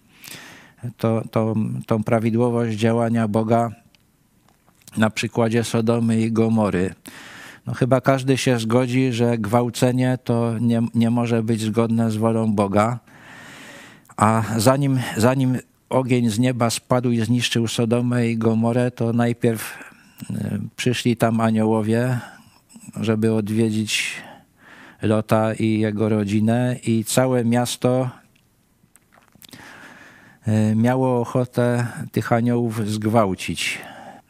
[0.98, 3.72] to, to, tą prawidłowość działania Boga
[4.98, 6.96] na przykładzie Sodomy i Gomory.
[7.68, 12.54] No chyba każdy się zgodzi, że gwałcenie to nie, nie może być zgodne z wolą
[12.54, 13.00] Boga.
[14.18, 15.58] A zanim, zanim
[15.90, 19.78] ogień z nieba spadł i zniszczył Sodomę i Gomorę, to najpierw
[20.30, 22.20] y, przyszli tam aniołowie,
[23.02, 24.16] żeby odwiedzić
[25.02, 28.10] Lota i jego rodzinę i całe miasto
[30.48, 33.80] y, miało ochotę tych aniołów zgwałcić.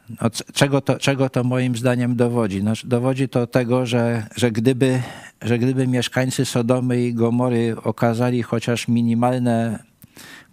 [0.10, 2.64] No, czego, to, czego to moim zdaniem dowodzi?
[2.64, 5.02] No, dowodzi to tego, że, że, gdyby,
[5.42, 9.80] że gdyby mieszkańcy Sodomy i Gomory okazali chociaż minimalne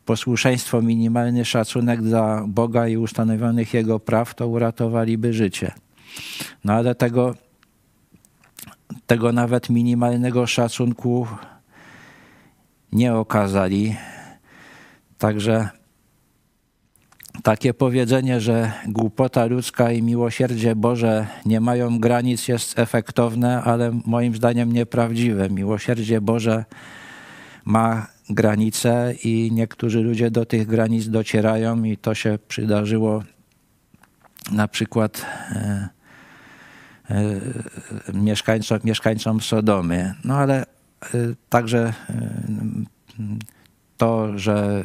[0.05, 5.73] posłuszeństwo, minimalny szacunek dla Boga i ustanowionych Jego praw, to uratowaliby życie.
[6.65, 7.35] No ale tego,
[9.07, 11.27] tego nawet minimalnego szacunku
[12.93, 13.97] nie okazali.
[15.19, 15.69] Także
[17.43, 24.35] takie powiedzenie, że głupota ludzka i miłosierdzie Boże nie mają granic, jest efektowne, ale moim
[24.35, 25.51] zdaniem nieprawdziwe.
[25.51, 26.65] Miłosierdzie Boże
[27.65, 33.23] ma granice i niektórzy ludzie do tych granic docierają, i to się przydarzyło
[34.53, 35.89] na przykład e,
[37.11, 37.41] e,
[38.15, 40.15] mieszkańcom, mieszkańcom Sodomy.
[40.25, 40.67] No ale e,
[41.49, 41.93] także
[44.05, 44.83] to, że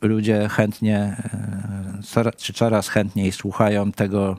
[0.00, 1.16] ludzie chętnie,
[2.16, 4.38] e, czy coraz chętniej słuchają tego,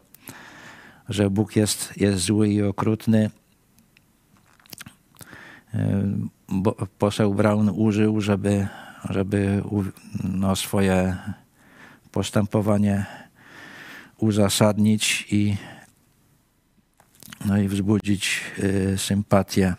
[1.09, 3.29] że Bóg jest, jest zły i okrutny.
[5.73, 6.03] E,
[6.49, 8.67] Bo poseł Braun użył, żeby,
[9.09, 9.63] żeby
[10.23, 11.17] no, swoje
[12.11, 13.05] postępowanie
[14.17, 15.57] uzasadnić i,
[17.45, 18.41] no i wzbudzić
[18.93, 19.75] e, sympatię.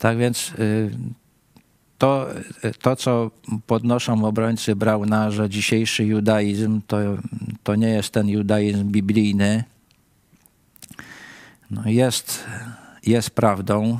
[0.00, 0.90] Tak więc y,
[1.98, 2.26] to,
[2.82, 3.30] to, co
[3.66, 6.96] podnoszą obrońcy Brauna, że dzisiejszy judaizm to,
[7.62, 9.64] to nie jest ten judaizm biblijny,
[11.70, 12.44] no jest,
[13.06, 13.98] jest prawdą.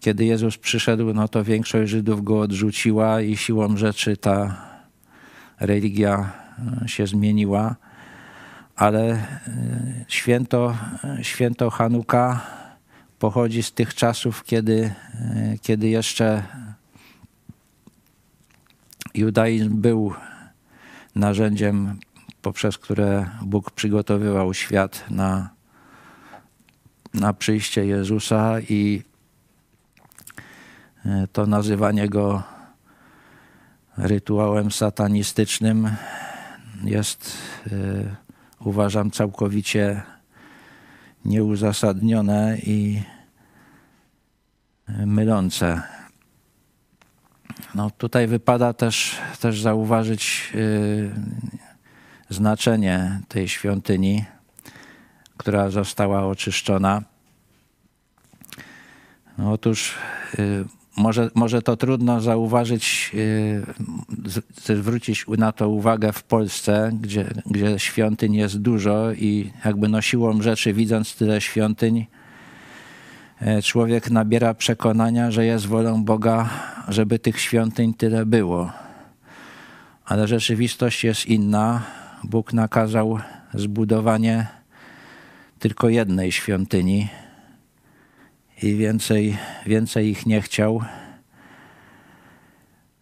[0.00, 4.56] Kiedy Jezus przyszedł, no to większość Żydów go odrzuciła i siłą rzeczy ta
[5.60, 6.32] religia
[6.84, 7.76] y, się zmieniła.
[8.76, 10.76] Ale y, święto,
[11.22, 12.63] święto Hanuka
[13.24, 16.42] pochodzi z tych czasów, kiedy, e, kiedy jeszcze
[19.14, 20.14] judaizm był
[21.14, 21.98] narzędziem,
[22.42, 25.50] poprzez które Bóg przygotowywał świat na,
[27.14, 29.02] na przyjście Jezusa i
[31.04, 32.42] e, to nazywanie go
[33.96, 35.90] rytuałem satanistycznym
[36.84, 37.32] jest,
[37.66, 37.70] e,
[38.60, 40.02] uważam, całkowicie
[41.24, 43.13] nieuzasadnione i
[44.88, 45.82] mylące.
[47.74, 51.10] No, tutaj wypada też, też zauważyć yy,
[52.28, 54.24] znaczenie tej świątyni,
[55.36, 57.02] która została oczyszczona.
[59.38, 59.94] No, otóż
[60.38, 60.64] yy,
[60.96, 63.12] może, może to trudno zauważyć,
[64.24, 70.02] z- zwrócić na to uwagę w Polsce, gdzie, gdzie świątyń jest dużo i jakby no
[70.02, 72.06] siłą rzeczy, widząc tyle świątyń,
[73.62, 76.48] człowiek nabiera przekonania, że jest wolą Boga,
[76.88, 78.72] żeby tych świątyń tyle było.
[80.04, 81.82] Ale rzeczywistość jest inna.
[82.24, 83.18] Bóg nakazał
[83.54, 84.46] zbudowanie
[85.58, 87.08] tylko jednej świątyni
[88.62, 90.82] i więcej, więcej ich nie chciał.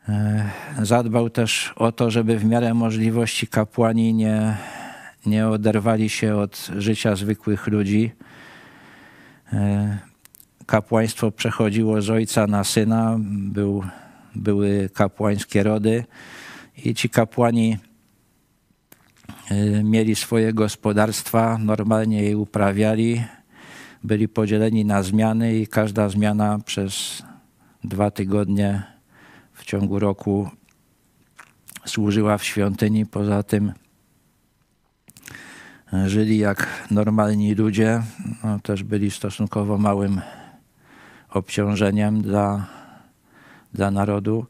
[0.08, 0.50] E,
[0.82, 4.56] Zadbał też o to, żeby w miarę możliwości kapłani nie,
[5.26, 8.12] nie oderwali się od życia zwykłych ludzi.
[10.66, 13.84] Kapłaństwo przechodziło z ojca na syna, był,
[14.34, 16.04] były kapłańskie rody
[16.84, 17.78] i ci kapłani
[19.50, 23.24] e, mieli swoje gospodarstwa, normalnie je uprawiali,
[24.04, 27.22] byli podzieleni na zmiany i każda zmiana przez
[27.84, 28.82] dwa tygodnie
[29.52, 30.50] w ciągu roku
[31.84, 33.06] służyła w świątyni.
[33.06, 33.72] Poza tym
[36.06, 38.02] żyli jak normalni ludzie,
[38.44, 40.20] no, też byli stosunkowo małym
[41.34, 42.66] obciążeniem dla,
[43.74, 44.46] dla narodu.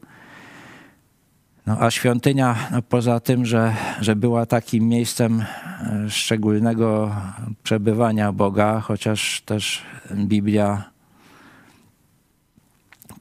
[1.65, 7.15] No a świątynia, no poza tym, że, że była takim miejscem e, szczególnego
[7.63, 9.81] przebywania Boga, chociaż też
[10.15, 10.83] Biblia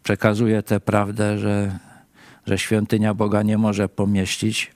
[0.03, 1.79] przekazuje tę prawdę, że,
[2.47, 4.73] że świątynia Boga nie może pomieścić.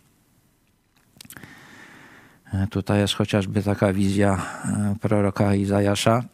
[2.52, 6.24] E, Tutaj jest chociażby taka wizja e, proroka Izajasza,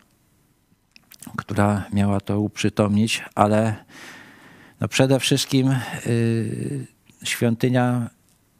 [1.36, 3.74] która miała to uprzytomnić, ale
[4.80, 6.86] no przede wszystkim y,
[7.24, 8.10] świątynia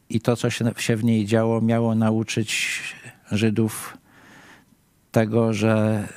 [0.09, 2.81] i to, co się, się w niej działo, miało nauczyć
[3.31, 3.99] Żydów
[5.13, 6.09] tego, że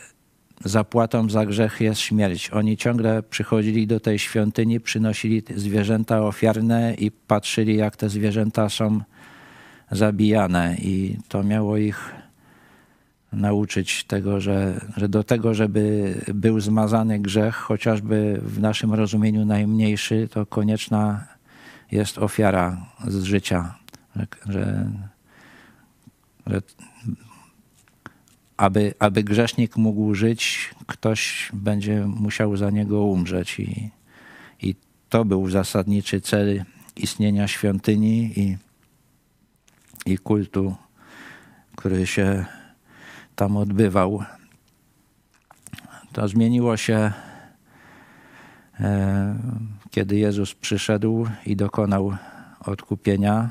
[0.66, 2.50] zapłatą za grzech jest śmierć.
[2.50, 9.02] Oni ciągle przychodzili do tej świątyni, przynosili zwierzęta ofiarne i patrzyli, jak te zwierzęta są
[9.91, 10.76] zabijane.
[10.82, 12.12] I to miało ich
[13.36, 20.28] nauczyć tego, że, że do tego, żeby był zmazany grzech, chociażby w naszym rozumieniu najmniejszy,
[20.32, 21.28] to konieczna
[21.92, 23.76] jest ofiara z życia.
[24.16, 24.92] Że, że,
[26.48, 26.62] że
[28.58, 33.60] aby, aby grzesznik mógł żyć, ktoś będzie musiał za niego umrzeć.
[33.60, 33.90] I,
[34.62, 34.76] i
[35.10, 36.64] to był zasadniczy cel
[36.96, 38.58] istnienia świątyni i,
[40.06, 40.76] i kultu,
[41.76, 42.46] który się
[43.36, 44.24] tam odbywał.
[46.12, 47.12] To zmieniło się,
[48.80, 49.36] e,
[49.92, 52.18] kiedy Jezus przyszedł i dokonał
[52.60, 53.50] odkupienia.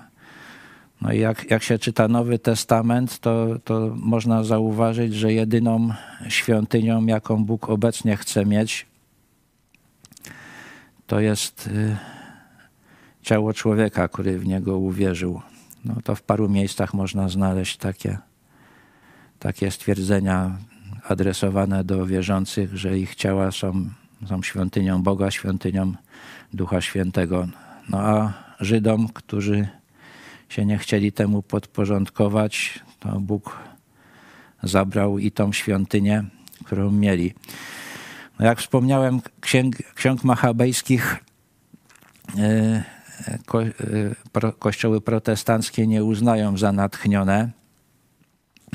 [1.00, 5.90] No i jak, jak się czyta Nowy Testament, to, to można zauważyć, że jedyną
[6.28, 8.86] świątynią, jaką Bóg obecnie chce mieć,
[11.06, 11.96] to jest y,
[13.22, 15.40] ciało człowieka, który w niego uwierzył.
[15.84, 18.18] No to w paru miejscach można znaleźć takie,
[19.44, 20.56] takie stwierdzenia
[21.08, 23.90] adresowane do wierzących, że ich ciała są,
[24.28, 25.94] są świątynią Boga, świątynią
[26.52, 27.48] Ducha Świętego.
[27.88, 29.68] No a Żydom, którzy
[30.48, 33.58] się nie chcieli temu podporządkować, to Bóg
[34.62, 36.24] zabrał i tą świątynię,
[36.64, 37.34] którą mieli.
[38.38, 41.24] No jak wspomniałem, księg, ksiąg machabejskich
[42.38, 42.82] e,
[43.46, 43.72] ko, e,
[44.32, 47.63] pro, kościoły protestanckie nie uznają za natchnione,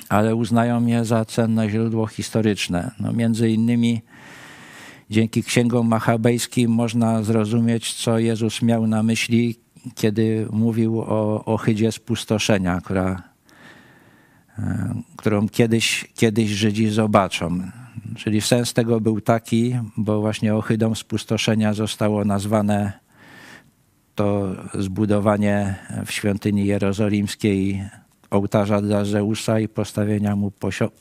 [0.10, 2.92] ale uznają je za cenne źródło historyczne.
[3.00, 4.02] No między innymi
[5.10, 9.56] dzięki księgom machabejskim można zrozumieć, co Jezus miał na myśli,
[9.96, 13.24] kiedy mówił o ohydzie spustoszenia, która,
[14.60, 17.62] e, którą kiedyś, kiedyś Żydzi zobaczą.
[18.16, 22.94] Czyli sens tego był taki, bo właśnie ohydą spustoszenia zostało nazwane
[24.16, 25.76] to zbudowanie
[26.06, 27.90] w świątyni jerozolimskiej
[28.30, 30.52] ołtarza dla Zeusa i postawienia mu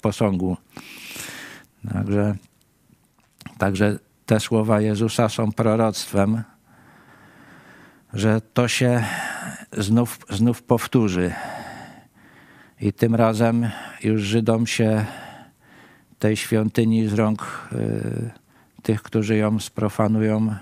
[0.01, 0.57] posągu.
[1.93, 2.37] Także,
[3.59, 6.43] także te słowa Jezusa są proroctwem,
[8.14, 9.05] że to się
[9.72, 11.33] znów, znów powtórzy.
[12.81, 13.70] I tym razem
[14.05, 15.05] już Żydom się
[16.18, 18.31] tej świątyni z rąk y,
[18.83, 20.55] tych, którzy ją sprofanują,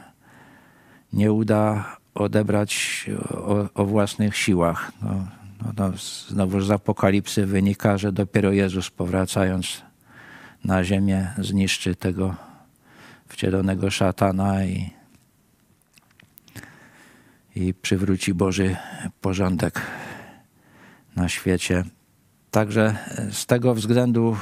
[1.13, 4.93] nie uda odebrać o, o własnych siłach.
[5.03, 5.27] No,
[5.63, 5.93] no, no,
[6.29, 9.83] znowu z Apokalipsy wynika, że dopiero Jezus powracając
[10.65, 12.35] na ziemię zniszczy tego
[13.29, 14.91] wcielonego szatana i,
[17.57, 18.77] i przywróci Boży
[19.21, 19.81] porządek
[21.17, 21.85] na świecie.
[22.51, 22.97] Także
[23.31, 24.37] z tego względu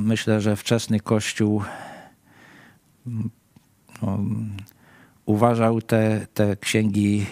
[0.00, 1.62] myślę, że wczesny Kościół
[4.02, 4.18] no,
[5.26, 7.26] uważał te, te księgi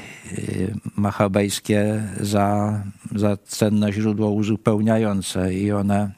[0.96, 2.82] machabejskie za,
[3.14, 6.12] za cenne źródło uzupełniające i one,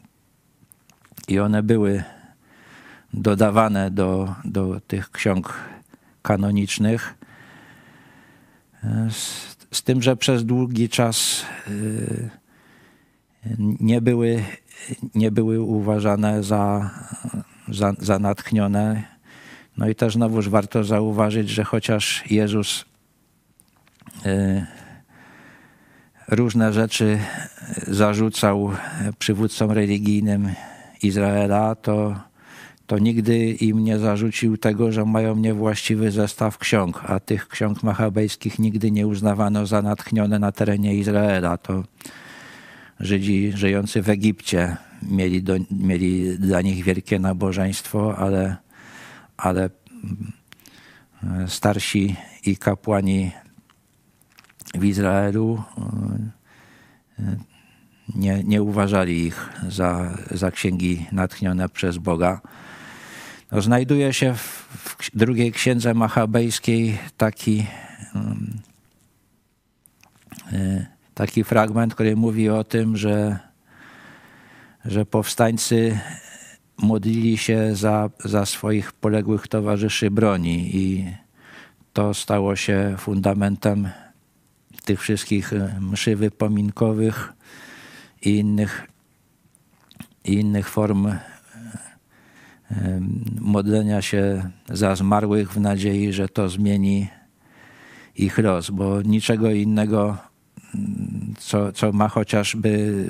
[1.29, 2.05] i one były
[3.13, 5.55] dodawane do, do tych ksiąg
[6.23, 7.15] kanonicznych.
[9.11, 11.47] Z, z tym, że przez długi czas
[13.81, 14.45] nie były,
[15.15, 16.91] nie były uważane za,
[17.69, 19.03] za, za natchnione.
[19.77, 22.85] No i też znowuż warto zauważyć, że chociaż Jezus
[26.29, 27.19] różne rzeczy
[27.87, 28.71] zarzucał
[29.19, 30.49] przywódcom religijnym
[31.03, 32.21] Izraela, to,
[32.87, 38.59] to nigdy im nie zarzucił tego, że mają niewłaściwy zestaw ksiąg, a tych ksiąg machabejskich
[38.59, 41.59] nigdy nie uznawano za natchnione na terenie Izraela.
[41.59, 41.83] To
[43.03, 48.57] Żydzi żyjący w Egipcie mieli, do, mieli dla nich wielkie nabożeństwo, ale,
[49.43, 49.71] ale
[51.47, 53.31] starsi i kapłani
[54.75, 55.63] w Izraelu
[58.15, 62.41] nie, nie uważali ich za, za księgi natchnione przez Boga.
[63.53, 67.67] No, znajduje się w, w drugiej księdze machabejskiej taki,
[70.53, 73.39] y, taki fragment, który mówi o tym, że,
[74.85, 76.01] że powstańcy
[76.83, 81.07] modlili się za, za swoich poległych towarzyszy broni i
[81.93, 83.89] to stało się fundamentem
[84.85, 87.33] tych wszystkich y, mszy wypominkowych
[88.23, 88.87] i innych,
[90.25, 91.17] i innych form y,
[93.41, 97.09] modlenia się za zmarłych w nadziei, że to zmieni
[98.17, 100.17] ich los, bo niczego innego,
[101.39, 103.05] co, co ma chociażby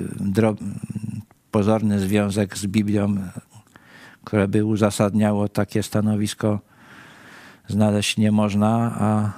[1.51, 3.15] pozorny związek z Biblią,
[4.23, 6.59] które by uzasadniało takie stanowisko,
[7.67, 9.31] znaleźć nie można, a,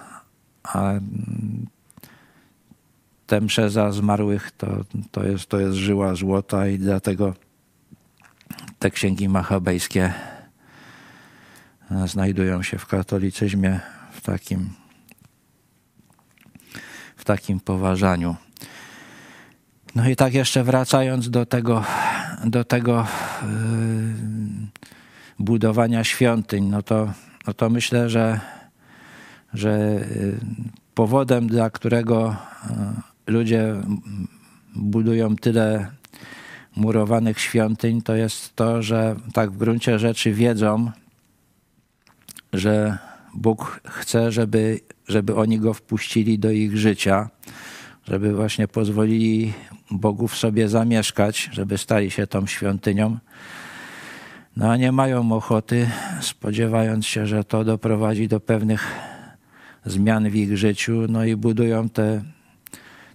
[0.63, 0.93] a
[3.27, 4.67] te msze za zmarłych to,
[5.11, 7.33] to, jest, to jest żyła złota i dlatego
[8.79, 10.13] te księgi machabejskie
[12.05, 13.79] znajdują się w katolicyzmie
[14.11, 14.69] w takim,
[17.15, 18.35] w takim poważaniu.
[19.95, 21.83] No i tak jeszcze wracając do tego,
[22.45, 23.07] do tego
[23.41, 24.34] yy,
[25.39, 27.13] budowania świątyń, no to,
[27.47, 28.39] no to myślę, że,
[29.53, 29.69] że
[30.15, 30.39] yy,
[30.93, 32.35] powodem, dla którego
[33.27, 33.75] yy, ludzie
[34.75, 35.91] budują tyle
[36.75, 40.91] murowanych świątyń, to jest to, że tak w gruncie rzeczy wiedzą,
[42.53, 42.97] że
[43.33, 47.29] Bóg chce, żeby, żeby oni go wpuścili do ich życia,
[48.07, 49.53] żeby właśnie pozwolili
[49.91, 53.17] Bogu w sobie zamieszkać, żeby stali się tą świątynią.
[54.55, 55.89] No nie mają ochoty,
[56.21, 58.91] spodziewając się, że to doprowadzi do pewnych
[59.85, 62.23] zmian w ich życiu, no i budują te,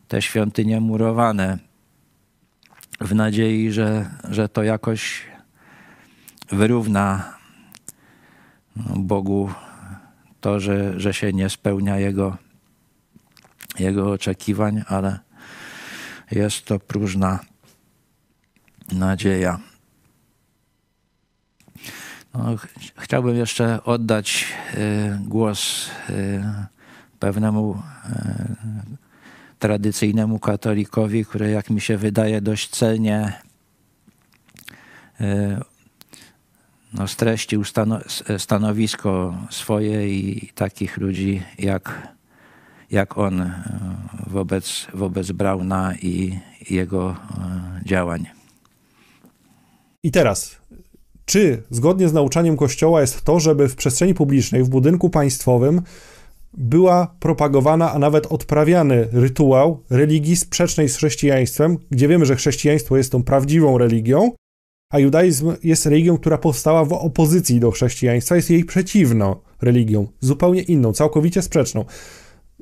[0.09, 1.59] te świątynie murowane
[3.01, 5.23] w nadziei, że, że to jakoś
[6.53, 7.35] wyrówna
[8.97, 9.51] Bogu
[10.41, 12.37] to, że, że się nie spełnia Jego,
[13.79, 15.19] Jego oczekiwań, ale
[16.31, 17.39] jest to próżna
[18.93, 19.70] nadzieja.
[22.35, 22.67] No, ch
[22.99, 26.43] chciałbym jeszcze oddać y, głos y,
[27.19, 28.97] pewnemu y,
[29.59, 33.33] tradycyjnemu katolikowi, który, jak mi się wydaje, dość celnie
[36.93, 38.01] no, streścił stano,
[38.39, 42.09] stanowisko swoje i takich ludzi jak,
[42.91, 43.53] jak on
[44.27, 46.39] wobec, wobec Brauna i
[46.71, 47.17] jego
[47.87, 48.27] działań.
[50.03, 50.60] I teraz,
[51.31, 55.83] czy zgodnie z nauczaniem Kościoła jest to, żeby w przestrzeni publicznej, w budynku państwowym
[56.55, 63.13] była propagowana, a nawet odprawiany rytuał religii sprzecznej z chrześcijaństwem, gdzie wiemy, że chrześcijaństwo jest
[63.13, 64.33] tą prawdziwą religią,
[64.93, 70.63] a judaizm jest religią, która powstała w opozycji do chrześcijaństwa, jest jej przeciwną religią, zupełnie
[70.63, 71.85] inną, całkowicie sprzeczną.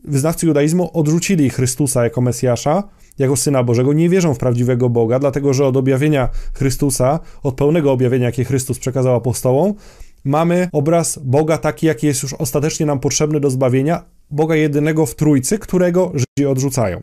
[0.04, 2.82] Wyznawcy judaizmu odrzucili Chrystusa jako Mesjasza,
[3.18, 7.92] jako Syna Bożego, nie wierzą w prawdziwego Boga, dlatego że od objawienia Chrystusa, od pełnego
[7.92, 9.74] objawienia, jakie Chrystus przekazał apostołom,
[10.24, 15.14] mamy obraz Boga taki, jaki jest już ostatecznie nam potrzebny do zbawienia, Boga jedynego w
[15.14, 17.02] Trójcy, którego Żydzi odrzucają.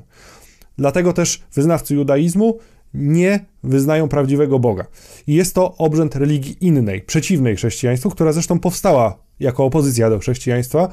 [0.77, 2.57] Dlatego też wyznawcy judaizmu
[2.93, 4.85] nie wyznają prawdziwego Boga.
[5.27, 10.91] I jest to obrzęd religii innej, przeciwnej chrześcijaństwu, która zresztą powstała jako opozycja do chrześcijaństwa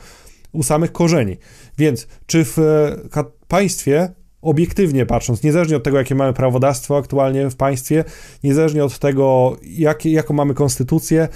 [0.53, 1.37] u samych korzeni.
[1.79, 4.13] Więc czy w e, państwie
[4.43, 8.05] obiektywnie patrząc, niezależnie od tego, jakie mamy prawodawstwo aktualnie w państwie,
[8.45, 11.29] niezależnie od tego, jak, jaką mamy konstytucję,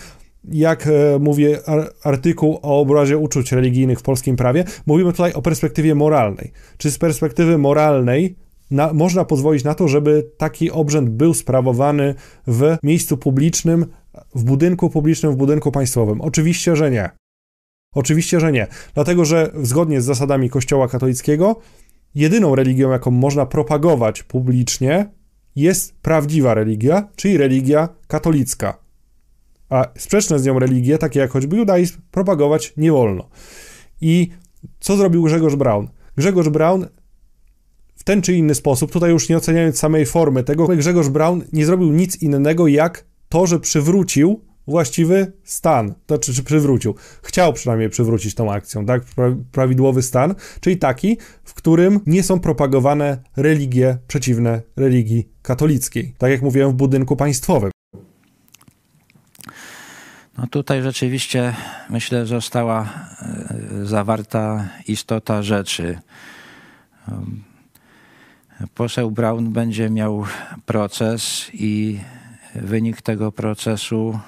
[0.44, 1.60] jak e, mówię,
[2.02, 6.52] artykuł o obrazie uczuć religijnych w polskim prawie, mówimy tutaj o perspektywie moralnej.
[6.78, 8.36] Czy z perspektywy moralnej
[8.70, 12.14] na, można pozwolić na to, żeby taki obrzęd był sprawowany
[12.46, 13.86] w miejscu publicznym,
[14.34, 16.20] w budynku publicznym, w budynku państwowym?
[16.20, 17.10] Oczywiście, że nie.
[17.94, 18.66] Oczywiście, że nie.
[18.94, 21.56] Dlatego, że zgodnie z zasadami Kościoła katolickiego,
[22.16, 25.10] jedyną religią, jaką można propagować publicznie,
[25.56, 28.78] jest prawdziwa religia, czyli religia katolicka.
[29.68, 33.28] A sprzeczne z nią religie, takie jak choćby judaizm, propagować nie wolno.
[34.00, 34.30] I
[34.80, 35.88] co zrobił Grzegorz Braun?
[36.16, 36.86] Grzegorz Braun
[37.94, 41.66] w ten czy inny sposób, tutaj już nie oceniając samej formy tego, Grzegorz Braun nie
[41.66, 47.90] zrobił nic innego jak to, że przywrócił właściwy stan, to znaczy, czy przywrócił, chciał przynajmniej
[47.90, 49.02] przywrócić tą akcją, tak,
[49.52, 56.42] prawidłowy stan, czyli taki, w którym nie są propagowane religie przeciwne religii katolickiej, tak jak
[56.42, 57.70] mówiłem, w budynku państwowym.
[60.38, 61.54] No tutaj rzeczywiście
[61.90, 65.98] myślę została e, zawarta istota rzeczy.
[68.74, 70.24] Poseł Brown będzie miał
[70.66, 72.00] proces i
[72.54, 74.18] wynik tego procesu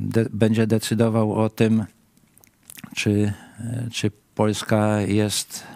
[0.00, 1.84] de, będzie decydował o tym,
[2.94, 3.32] czy,
[3.92, 5.66] czy Polska jest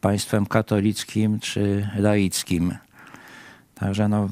[0.00, 2.74] państwem katolickim czy laickim.
[3.74, 4.28] Także no,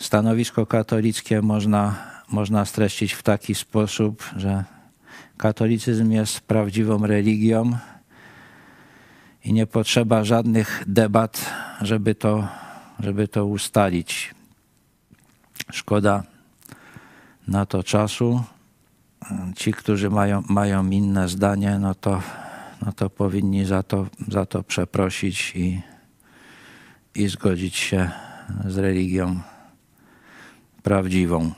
[0.00, 1.96] stanowisko katolickie można,
[2.28, 4.64] można streścić w taki sposób, że
[5.36, 7.78] katolicyzm jest prawdziwą religią
[9.44, 11.50] i nie potrzeba żadnych debat,
[11.80, 12.48] żeby to,
[12.98, 14.34] żeby to ustalić.
[15.72, 16.22] Szkoda
[17.50, 18.42] na to czasu.
[19.56, 22.22] Ci, którzy mają, mają inne zdanie, no to,
[22.86, 25.82] no to powinni za to, za to przeprosić i,
[27.14, 28.10] i zgodzić się
[28.64, 29.40] z religią
[30.82, 31.52] prawdziwą,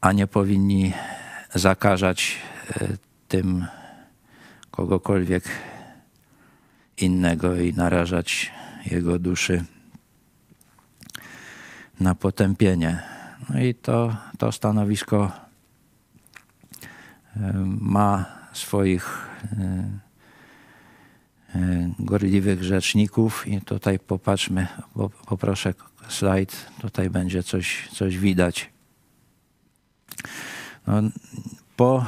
[0.00, 0.92] a nie powinni
[1.54, 2.38] zakażać
[2.70, 2.88] e,
[3.28, 3.66] tym
[4.70, 5.44] kogokolwiek
[6.96, 8.52] innego i narażać
[8.86, 9.64] jego duszy
[12.00, 13.17] na potępienie.
[13.50, 15.32] No i to, to stanowisko
[17.36, 19.28] e, ma swoich
[19.58, 20.08] e,
[21.98, 24.66] gorliwych rzeczników i tutaj popatrzmy,
[25.26, 25.74] poproszę
[26.08, 28.70] slajd, tutaj będzie coś, coś widać.
[30.86, 31.02] No,
[31.76, 32.06] po,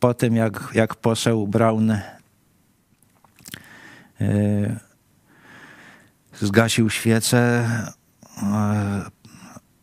[0.00, 1.46] po tym, jak, jak poseł
[4.20, 4.76] yy,
[6.34, 7.68] zgasił świecę,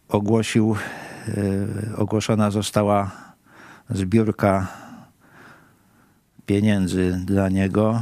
[0.09, 0.75] ogłosił,
[1.27, 3.11] yy, ogłoszona została
[3.89, 4.67] zbiórka
[6.45, 8.01] pieniędzy dla niego.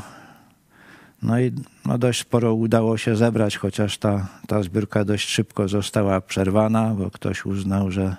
[1.21, 1.51] No i
[1.85, 7.11] no dość sporo udało się zebrać, chociaż ta, ta zbiórka dość szybko została przerwana, bo
[7.11, 8.15] ktoś uznał, że,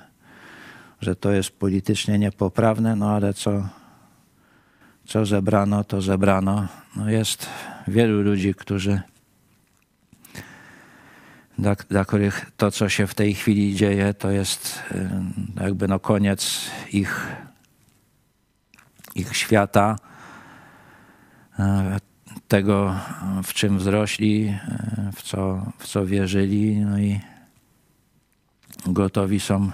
[1.01, 3.69] że to jest politycznie niepoprawne, no ale co,
[5.07, 6.67] co zebrano, to zebrano.
[6.97, 7.47] No jest
[7.89, 9.01] wielu ludzi, którzy
[11.59, 14.83] dla, dla których to, co się w tej chwili dzieje, to jest
[15.61, 17.27] jakby no koniec ich,
[19.15, 19.97] ich świata
[22.49, 22.95] tego,
[23.45, 24.59] w czym wzrośli,
[25.15, 27.21] w co, w co wierzyli, no i
[28.87, 29.71] gotowi są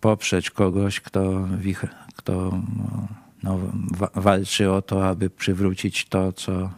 [0.00, 1.84] poprzeć kogoś, kto, ich,
[2.16, 2.60] kto
[3.42, 3.58] no,
[4.14, 6.70] walczy o to, aby przywrócić to, co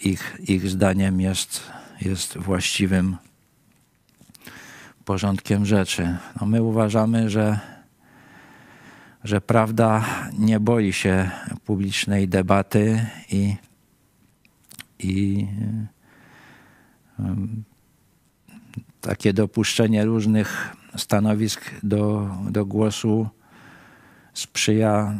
[0.00, 1.62] ich, ich zdaniem jest,
[2.00, 3.16] jest właściwym
[5.04, 6.16] porządkiem rzeczy.
[6.40, 7.60] No my uważamy, że
[9.24, 10.04] że prawda
[10.38, 11.30] nie boi się
[11.64, 13.56] publicznej debaty i,
[14.98, 15.46] i
[19.00, 23.28] takie dopuszczenie różnych stanowisk do, do głosu
[24.34, 25.18] sprzyja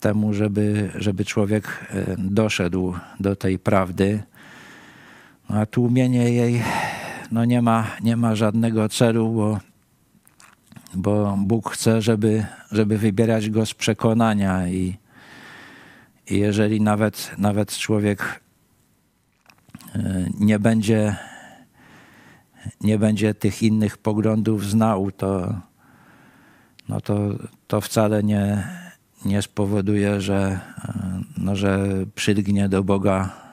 [0.00, 4.22] temu, żeby, żeby człowiek e, doszedł do tej prawdy.
[5.48, 6.62] A tłumienie jej
[7.32, 9.60] no nie, ma, nie ma żadnego celu, bo
[10.96, 14.96] bo Bóg chce, żeby, żeby wybierać go z przekonania i,
[16.30, 18.40] i jeżeli nawet, nawet człowiek
[19.94, 21.16] e, nie będzie,
[22.80, 25.60] nie będzie tych innych poglądów znał, to,
[26.88, 27.18] no to,
[27.66, 28.68] to wcale nie,
[29.24, 33.44] nie spowoduje, że, e, no, że przydgnie do Boga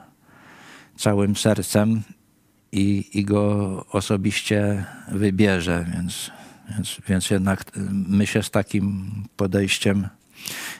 [0.98, 2.02] całym sercem
[2.72, 5.86] i, i go osobiście wybierze.
[5.94, 6.32] Więc
[6.76, 7.72] więc, więc jednak
[8.08, 10.08] my się z takim podejściem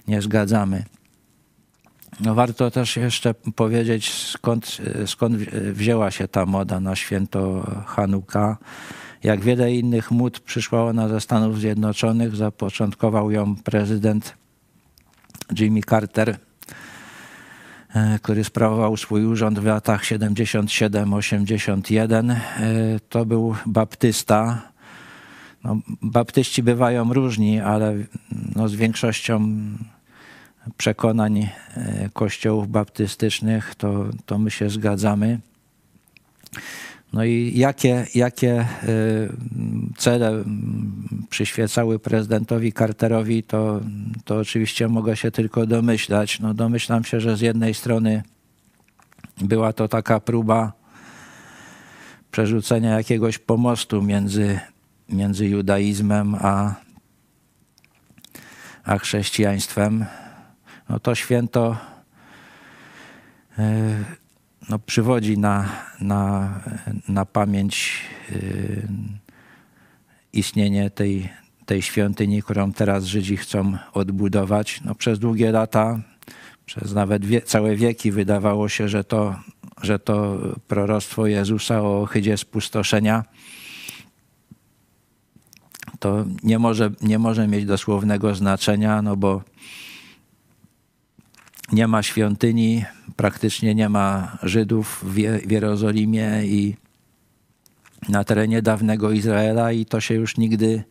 [0.08, 0.84] nie zgadzamy.
[2.20, 5.36] No warto też jeszcze powiedzieć, skąd, skąd
[5.72, 8.58] wzięła się ta moda na święto Hanuka.
[9.24, 12.36] Jak wiele innych mód przyszła ona ze Stanów Zjednoczonych.
[12.36, 14.38] Zapoczątkował ją prezydent
[15.60, 16.38] Jimmy Carter,
[18.22, 22.32] który sprawował swój urząd w latach 77-81.
[22.32, 22.40] E,
[23.10, 24.62] to był baptysta,
[25.64, 27.96] no, baptyści bywają różni, ale
[28.56, 29.62] no, z większością
[30.78, 31.50] przekonań e,
[32.14, 35.40] kościołów baptystycznych to, to my się zgadzamy.
[37.14, 38.68] No i jakie, jakie e,
[39.98, 40.44] cele
[41.30, 43.82] przyświecały prezydentowi Carterowi, to,
[44.26, 46.40] to oczywiście mogę się tylko domyślać.
[46.40, 48.24] No domyślam się, że z jednej strony
[49.42, 50.74] była to taka próba
[52.32, 54.60] przerzucenia jakiegoś pomostu między
[55.12, 56.76] między judaizmem a,
[58.84, 60.06] a chrześcijaństwem,
[60.90, 61.78] no to święto
[63.58, 64.21] e,
[64.70, 65.70] no, przywodzi na,
[66.02, 66.50] na,
[67.08, 68.02] na pamięć
[68.32, 68.36] e,
[70.34, 71.30] istnienie tej,
[71.66, 74.82] tej świątyni, którą teraz Żydzi chcą odbudować.
[74.86, 76.00] No, przez długie lata,
[76.66, 79.36] przez nawet wie, całe wieki wydawało się, że to,
[79.82, 80.38] że to
[80.68, 83.24] proroctwo Jezusa o ohydzie spustoszenia
[86.02, 89.42] to nie może, nie może mieć dosłownego znaczenia, no bo
[91.72, 96.76] nie ma świątyni, praktycznie nie ma Żydów w Je- w Jerozolimie i
[98.10, 100.84] na terenie dawnego Izraela i to się już nigdy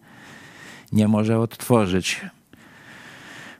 [0.93, 2.20] nie może odtworzyć.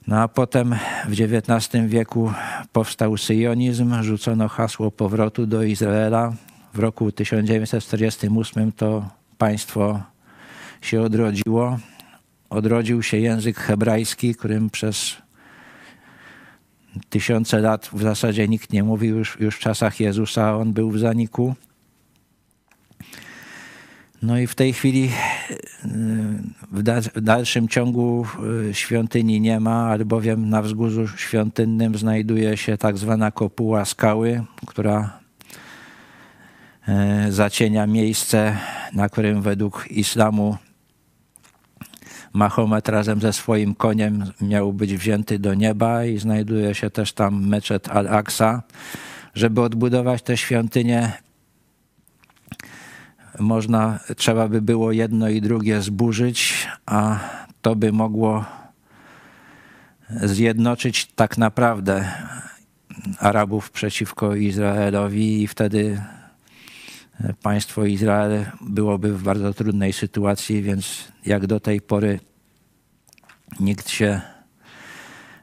[0.07, 0.75] No a potem
[1.09, 2.33] w XIX wieku
[2.73, 6.33] powstał syjonizm, rzucono hasło powrotu do Izraela.
[6.75, 9.09] W roku 1948 to
[9.39, 10.03] państwo
[10.81, 11.79] się odrodziło.
[12.51, 15.17] Odrodził się język hebrajski, którym przez
[17.09, 20.99] tysiące lat w zasadzie nikt nie mówił, już, już w czasach Jezusa on był w
[20.99, 21.55] zaniku.
[24.23, 25.11] No i w tej chwili y,
[26.73, 28.27] w, da, w dalszym ciągu
[28.71, 35.21] y, świątyni nie ma, albowiem na wzgórzu świątynnym znajduje się tak zwana kopuła skały, która
[37.29, 38.57] y, zacienia miejsce,
[38.93, 40.57] na którym według islamu
[42.33, 47.47] Mahomet razem ze swoim koniem miał być wzięty do nieba i znajduje się też tam
[47.47, 48.63] meczet Al-Aqsa.
[49.35, 51.13] Żeby odbudować tę świątynię,
[53.39, 57.19] można, trzeba by było jedno i drugie zburzyć, a
[57.63, 58.45] to by mogło
[60.11, 62.13] zjednoczyć tak naprawdę
[63.19, 66.03] Arabów przeciwko Izraelowi i wtedy
[67.43, 72.21] państwo Izrael byłoby w bardzo trudnej sytuacji, więc jak do tej pory
[73.61, 74.21] nikt się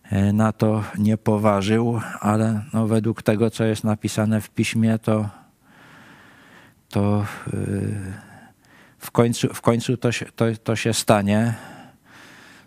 [0.03, 5.29] e, na to nie poważył, ale no według tego, co jest napisane w piśmie, to,
[6.89, 7.57] to e,
[8.99, 11.53] w końcu, w końcu to, się, to, to się stanie.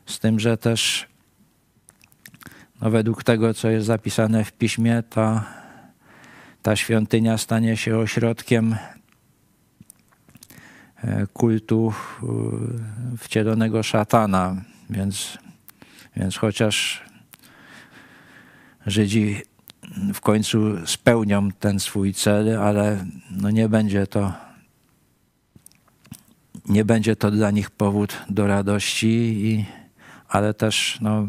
[0.06, 1.06] Z tym, że też
[2.80, 5.44] no według tego, co jest zapisane w piśmie, ta,
[6.62, 8.76] ta świątynia stanie się ośrodkiem
[11.32, 12.26] kultu e,
[13.18, 14.56] wcielonego szatana.
[14.90, 15.38] Więc,
[16.16, 17.02] więc chociaż
[18.86, 19.42] Żydzi
[20.14, 24.32] w końcu spełnią ten swój cel, ale no nie będzie to
[26.68, 29.08] nie będzie to dla nich powód do radości,
[29.46, 29.64] i,
[30.28, 31.28] ale też no,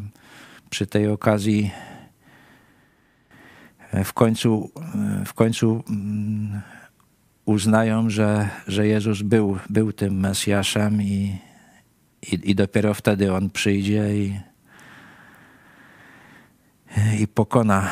[0.69, 1.71] przy tej okazji
[4.03, 4.71] w końcu,
[5.25, 6.61] w końcu mm,
[7.45, 11.37] uznają, że, że Jezus był, był tym Mesjaszem i,
[12.31, 14.39] i, i dopiero wtedy On przyjdzie i,
[17.19, 17.91] i pokona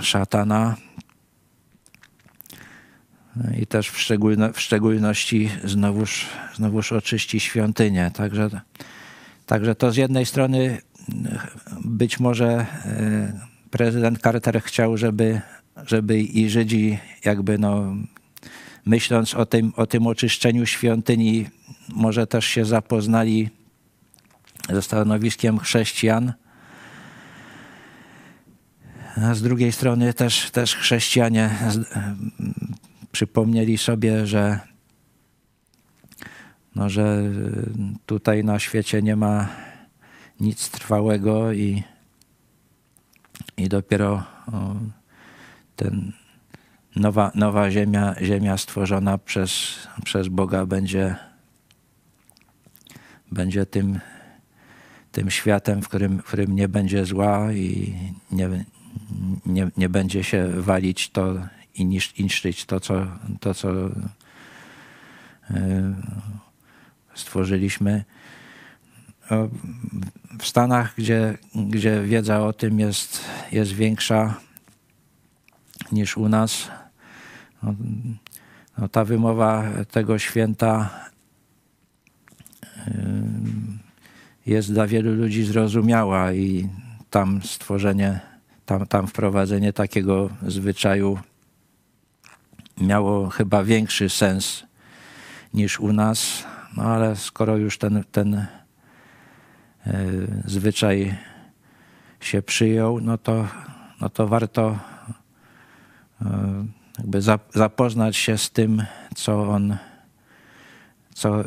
[0.00, 0.76] szatana.
[3.58, 8.10] I też w, szczególno, w szczególności znowuż, znowuż oczyści świątynię.
[8.14, 8.50] Także,
[9.46, 10.78] także to z jednej strony
[11.84, 12.66] być może e,
[13.70, 15.40] prezydent Carter chciał, żeby,
[15.86, 17.94] żeby i Żydzi jakby no,
[18.90, 21.48] myśląc o tym, o tym oczyszczeniu świątyni,
[21.88, 23.50] może też się zapoznali
[24.68, 26.32] ze stanowiskiem chrześcijan.
[29.16, 31.50] A z drugiej strony też, też chrześcijanie
[33.12, 34.60] przypomnieli sobie, że,
[36.74, 37.22] no, że
[38.06, 39.48] tutaj na świecie nie ma
[40.40, 41.82] nic trwałego i,
[43.56, 44.24] i dopiero
[45.76, 46.12] ten
[46.96, 51.16] nowa, nowa ziemia, ziemia stworzona przez, przez Boga będzie,
[53.32, 54.00] będzie tym,
[55.12, 57.94] tym światem, w którym, w którym nie będzie zła i
[58.32, 58.64] nie,
[59.46, 61.34] nie, nie będzie się walić to
[61.74, 61.84] i
[62.18, 63.06] niszczyć to, co,
[63.40, 63.68] to, co
[67.14, 68.04] stworzyliśmy.
[70.38, 74.34] W Stanach, gdzie, gdzie wiedza o tym jest, jest większa
[75.92, 76.68] niż u nas,
[77.62, 77.74] no,
[78.78, 80.90] no ta wymowa tego święta
[84.46, 86.68] jest dla wielu ludzi zrozumiała i
[87.10, 88.20] tam stworzenie,
[88.66, 91.18] tam, tam wprowadzenie takiego zwyczaju
[92.80, 94.64] miało chyba większy sens
[95.54, 96.44] niż u nas,
[96.76, 98.46] no ale skoro już ten, ten
[100.44, 101.18] zwyczaj
[102.20, 103.46] się przyjął, no to,
[104.00, 104.78] no to warto
[107.00, 107.20] jakby
[107.54, 108.84] zapoznać się z tym,
[109.14, 109.76] co on,
[111.14, 111.44] co,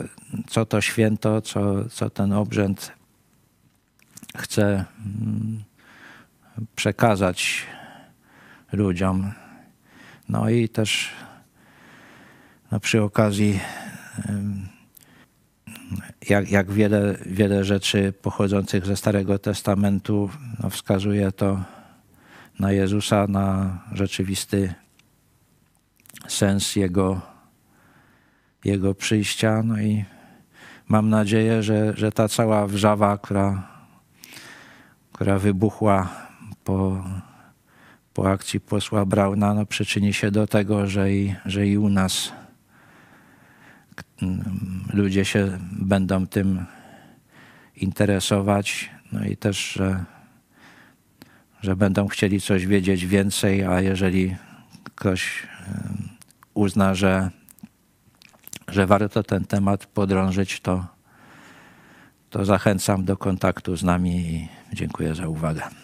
[0.47, 2.91] co to święto, co, co ten obrzęd
[4.38, 4.86] chce
[6.76, 7.66] przekazać
[8.72, 9.32] ludziom.
[10.30, 11.10] No i też
[12.72, 13.60] no przy okazji
[16.30, 20.30] jak, jak wiele, wiele rzeczy pochodzących ze Starego Testamentu
[20.64, 21.64] no wskazuje to
[22.60, 24.74] na Jezusa, na rzeczywisty
[26.28, 27.21] sens Jego,
[28.65, 29.63] Jego przyjścia.
[29.63, 30.05] No i
[30.88, 33.67] mam nadzieję, że, że ta cała wrzawa, która,
[35.11, 36.09] która wybuchła
[36.63, 37.03] po,
[38.13, 42.32] po akcji posła Brauna no, przyczyni się do tego, że i, że i u nas
[43.95, 44.43] k- m,
[44.93, 46.65] ludzie się będą tym
[47.76, 50.05] interesować, no i też, że,
[51.61, 54.36] że będą chcieli coś wiedzieć więcej, a jeżeli
[54.95, 56.09] ktoś em,
[56.54, 57.30] uzna, że,
[58.68, 60.86] że warto ten temat podrążyć, to,
[62.30, 65.82] to zachęcam do kontaktu z nami i dziękuję za uwagę.